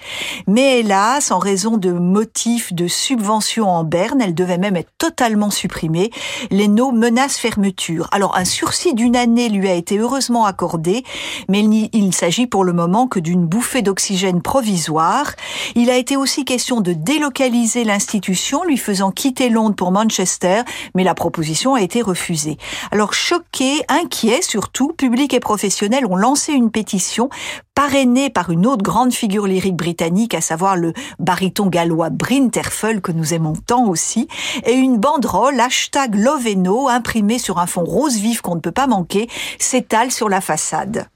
Mais 0.47 0.81
hélas, 0.81 1.31
en 1.31 1.39
raison 1.39 1.77
de 1.77 1.93
motifs 2.09 2.73
de 2.73 2.89
subvention 2.89 3.69
en 3.69 3.85
berne, 3.85 4.21
elle 4.21 4.35
devait 4.35 4.59
même 4.59 4.77
être 4.77 4.91
totalement 4.99 5.51
supprimée. 5.51 6.11
Leno 6.51 6.91
menace 6.93 7.37
fermeture. 7.37 8.09
Alors 8.13 8.37
un 8.37 8.45
sursis 8.45 8.95
d'une 8.95 9.17
année 9.17 9.49
lui 9.49 9.69
a 9.69 9.75
été 9.75 9.99
heureusement 9.99 10.45
accordé, 10.45 11.05
mais 11.49 11.61
il 11.61 12.07
ne 12.07 12.13
s'agit 12.13 12.47
pour 12.47 12.65
le 12.65 12.73
moment 12.73 13.07
que 13.07 13.21
d'une 13.21 13.47
bouffée 13.47 13.83
d'oxygène 13.83 14.43
provisoire. 14.43 15.33
Il 15.75 15.91
a 15.91 15.97
été 15.97 16.17
aussi 16.17 16.45
question 16.45 16.81
de 16.81 16.93
délocaliser 16.93 17.85
l'institution, 17.85 18.65
lui 18.65 18.79
faisant 18.79 19.11
quitter 19.11 19.51
Londres 19.51 19.77
pour 19.77 19.93
Manchester, 19.93 20.63
mais 20.95 21.05
la 21.05 21.15
proposition 21.15 21.75
a 21.75 21.83
été 21.83 22.03
refusée. 22.03 22.57
Alors 22.91 23.13
choqués, 23.13 23.83
inquiets 23.89 24.43
surtout, 24.43 24.93
public 24.93 25.35
et 25.35 25.41
professionnels 25.41 26.07
ont 26.07 26.17
lancé 26.17 26.53
une 26.53 26.71
pétition 26.71 27.29
parrainé 27.75 28.29
par 28.29 28.51
une 28.51 28.67
autre 28.67 28.83
grande 28.83 29.13
figure 29.13 29.47
lyrique 29.47 29.77
britannique, 29.77 30.35
à 30.35 30.41
savoir 30.41 30.77
le 30.77 30.93
baryton 31.21 31.67
gallois 31.67 31.88
Bryn 32.11 32.49
Terfel, 32.49 33.01
que 33.01 33.13
nous 33.13 33.35
aimons 33.35 33.55
tant 33.55 33.87
aussi, 33.87 34.29
et 34.65 34.73
une 34.73 34.99
banderole 34.99 35.59
hashtag 35.61 36.15
Loveno 36.15 36.89
imprimée 36.89 37.39
sur 37.39 37.59
un 37.59 37.67
fond 37.67 37.85
rose 37.85 38.17
vif 38.17 38.41
qu'on 38.41 38.55
ne 38.55 38.61
peut 38.61 38.73
pas 38.73 38.87
manquer, 38.87 39.29
s'étale 39.59 40.11
sur 40.11 40.29
la 40.29 40.41
façade. 40.41 41.09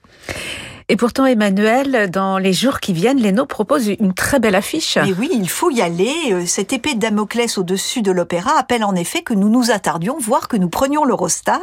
Et 0.89 0.97
pourtant, 0.97 1.25
Emmanuel, 1.25 2.09
dans 2.09 2.37
les 2.37 2.53
jours 2.53 2.79
qui 2.79 2.93
viennent, 2.93 3.21
Leno 3.21 3.45
propose 3.45 3.87
une 3.87 4.13
très 4.13 4.39
belle 4.39 4.55
affiche. 4.55 4.97
Mais 5.01 5.13
oui, 5.17 5.29
il 5.33 5.49
faut 5.49 5.71
y 5.71 5.81
aller. 5.81 6.13
Euh, 6.31 6.45
cette 6.45 6.73
épée 6.73 6.93
de 6.93 6.99
Damoclès 6.99 7.57
au-dessus 7.57 8.01
de 8.01 8.11
l'opéra 8.11 8.51
appelle 8.59 8.83
en 8.83 8.95
effet 8.95 9.21
que 9.21 9.33
nous 9.33 9.49
nous 9.49 9.71
attardions, 9.71 10.17
voire 10.19 10.47
que 10.47 10.57
nous 10.57 10.69
prenions 10.69 11.05
l'Eurostar 11.05 11.61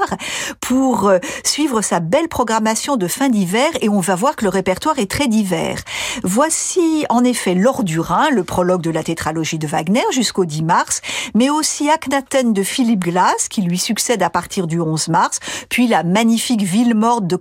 pour 0.60 1.08
euh, 1.08 1.18
suivre 1.44 1.82
sa 1.82 2.00
belle 2.00 2.28
programmation 2.28 2.96
de 2.96 3.06
fin 3.06 3.28
d'hiver 3.28 3.68
et 3.82 3.88
on 3.88 4.00
va 4.00 4.14
voir 4.14 4.36
que 4.36 4.44
le 4.44 4.50
répertoire 4.50 4.98
est 4.98 5.10
très 5.10 5.28
divers. 5.28 5.80
Voici 6.22 7.04
en 7.10 7.22
effet 7.22 7.54
L'Or 7.54 7.84
du 7.84 8.00
Rhin, 8.00 8.30
le 8.30 8.44
prologue 8.44 8.82
de 8.82 8.90
la 8.90 9.02
tétralogie 9.02 9.58
de 9.58 9.66
Wagner 9.66 10.04
jusqu'au 10.12 10.46
10 10.46 10.62
mars, 10.62 11.02
mais 11.34 11.50
aussi 11.50 11.90
Akhenaten 11.90 12.52
de 12.52 12.62
Philippe 12.62 13.04
Glass 13.04 13.48
qui 13.48 13.62
lui 13.62 13.78
succède 13.78 14.22
à 14.22 14.30
partir 14.30 14.66
du 14.66 14.80
11 14.80 15.08
mars, 15.08 15.40
puis 15.68 15.88
la 15.88 16.04
magnifique 16.04 16.62
ville 16.62 16.94
morte 16.94 17.26
de, 17.26 17.36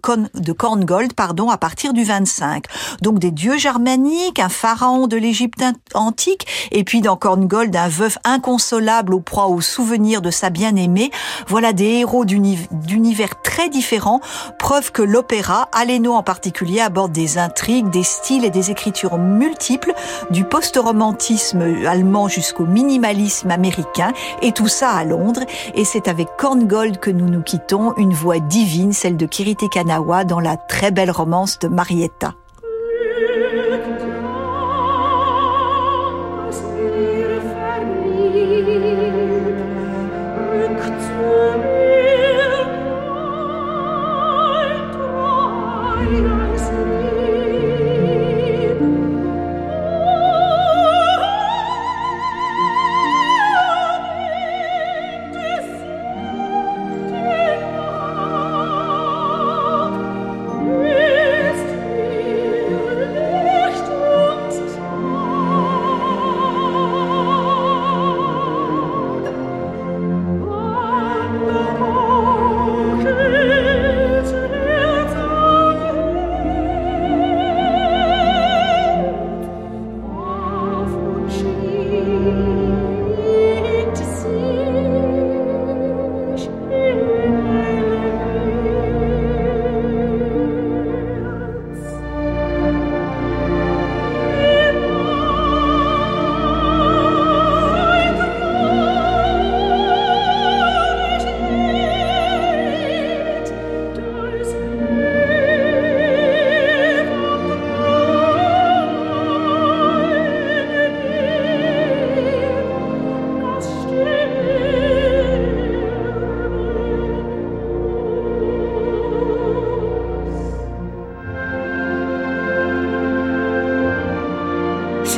Korngold, 0.54 1.13
pardon, 1.13 1.50
à 1.50 1.58
partir 1.58 1.69
partir 1.70 1.94
du 1.94 2.04
25. 2.04 2.66
Donc 3.04 3.20
des 3.20 3.30
dieux 3.30 3.60
germaniques, 3.60 4.40
un 4.40 4.50
pharaon 4.50 5.06
de 5.06 5.18
l'Égypte 5.18 5.64
antique, 5.94 6.48
et 6.72 6.84
puis 6.84 7.02
dans 7.02 7.16
Korngold, 7.16 7.76
un 7.76 7.88
veuf 7.88 8.18
inconsolable 8.24 9.14
aux 9.14 9.20
proie 9.20 9.46
aux 9.50 9.62
souvenirs 9.62 10.24
de 10.24 10.32
sa 10.32 10.50
bien-aimée. 10.50 11.12
Voilà 11.48 11.72
des 11.72 12.00
héros 12.00 12.26
d'univers 12.26 13.44
très 13.44 13.70
différents, 13.70 14.20
preuve 14.58 14.92
que 14.92 15.04
l'opéra, 15.04 15.70
Aleno 15.72 16.14
en 16.14 16.24
particulier, 16.24 16.80
aborde 16.80 17.12
des 17.12 17.38
intrigues, 17.38 17.92
des 17.92 18.02
styles 18.02 18.46
et 18.46 18.50
des 18.50 18.72
écritures 18.72 19.20
multiples, 19.20 19.94
du 20.32 20.46
post-romantisme 20.46 21.62
allemand 21.86 22.28
jusqu'au 22.30 22.66
minimalisme 22.66 23.52
américain, 23.52 24.12
et 24.42 24.54
tout 24.54 24.68
ça 24.68 24.90
à 24.90 25.04
Londres. 25.04 25.44
Et 25.76 25.86
c'est 25.86 26.08
avec 26.08 26.30
Korngold 26.36 27.00
que 27.00 27.12
nous 27.12 27.30
nous 27.30 27.44
quittons, 27.44 27.94
une 27.98 28.14
voix 28.14 28.40
divine, 28.40 28.92
celle 28.92 29.18
de 29.18 29.28
Kirite 29.28 29.70
Kanawa 29.70 30.24
dans 30.24 30.40
la 30.40 30.58
très 30.58 30.90
belle 30.90 31.12
romance 31.12 31.59
de 31.60 31.69
Marietta. 31.69 32.36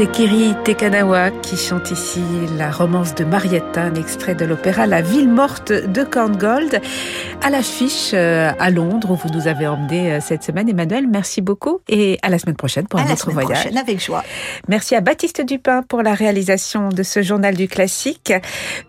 C'est 0.01 0.11
Kiri 0.11 0.55
Tekanawa 0.63 1.29
qui 1.29 1.55
chante 1.55 1.91
ici 1.91 2.23
la 2.57 2.71
romance 2.71 3.13
de 3.13 3.23
Marietta, 3.23 3.83
un 3.83 3.93
extrait 3.93 4.33
de 4.33 4.45
l'opéra 4.45 4.87
La 4.87 5.03
ville 5.03 5.29
morte 5.29 5.71
de 5.71 6.03
Korngold, 6.03 6.81
à 7.41 7.49
l'affiche 7.49 8.11
euh, 8.13 8.51
à 8.59 8.69
Londres 8.69 9.11
où 9.11 9.15
vous 9.15 9.29
nous 9.29 9.47
avez 9.47 9.67
emmené 9.67 10.13
euh, 10.13 10.19
cette 10.21 10.43
semaine. 10.43 10.69
Emmanuel, 10.69 11.07
merci 11.07 11.41
beaucoup 11.41 11.81
et 11.89 12.19
à 12.21 12.29
la 12.29 12.37
semaine 12.37 12.55
prochaine 12.55 12.87
pour 12.87 12.99
à 12.99 13.03
un 13.03 13.05
la 13.07 13.13
autre 13.13 13.23
semaine 13.23 13.33
voyage. 13.33 13.61
prochaine, 13.61 13.77
avec 13.77 14.03
joie. 14.03 14.23
Merci 14.67 14.95
à 14.95 15.01
Baptiste 15.01 15.41
Dupin 15.41 15.81
pour 15.81 16.03
la 16.03 16.13
réalisation 16.13 16.89
de 16.89 17.03
ce 17.03 17.21
journal 17.21 17.55
du 17.55 17.67
classique. 17.67 18.33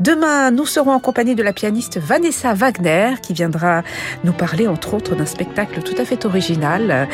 Demain, 0.01 0.51
nous 0.51 0.67
serons 0.67 0.93
en 0.93 1.01
compagnie 1.01 1.35
de 1.35 1.43
la 1.43 1.53
pianiste 1.53 1.99
Vanessa 1.99 2.53
Wagner 2.55 3.15
qui 3.23 3.33
viendra 3.33 3.83
nous 4.25 4.33
parler 4.33 4.69
entre 4.69 4.95
autres 4.95 5.15
d'un 5.15 5.27
spectacle 5.27 5.83
tout 5.83 5.95
à 6.01 6.05
fait 6.05 6.25
original 6.27 6.91
euh, 6.91 7.05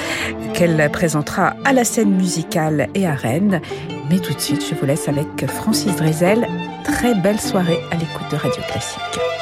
qu'elle 0.54 0.90
présentera 0.90 1.54
à 1.64 1.72
la 1.72 1.84
scène 1.84 2.14
musicale 2.14 2.88
et 2.94 3.06
à 3.06 3.14
Rennes. 3.14 3.60
Mais 4.10 4.18
tout 4.18 4.34
de 4.34 4.40
suite, 4.40 4.64
je 4.68 4.74
vous 4.74 4.86
laisse 4.86 5.08
avec 5.08 5.46
Francis 5.46 5.94
Drezel. 5.96 6.48
Très 6.84 7.14
belle 7.14 7.40
soirée 7.40 7.78
à 7.90 7.96
l'écoute 7.96 8.30
de 8.30 8.36
Radio 8.36 8.62
Classique. 8.70 9.37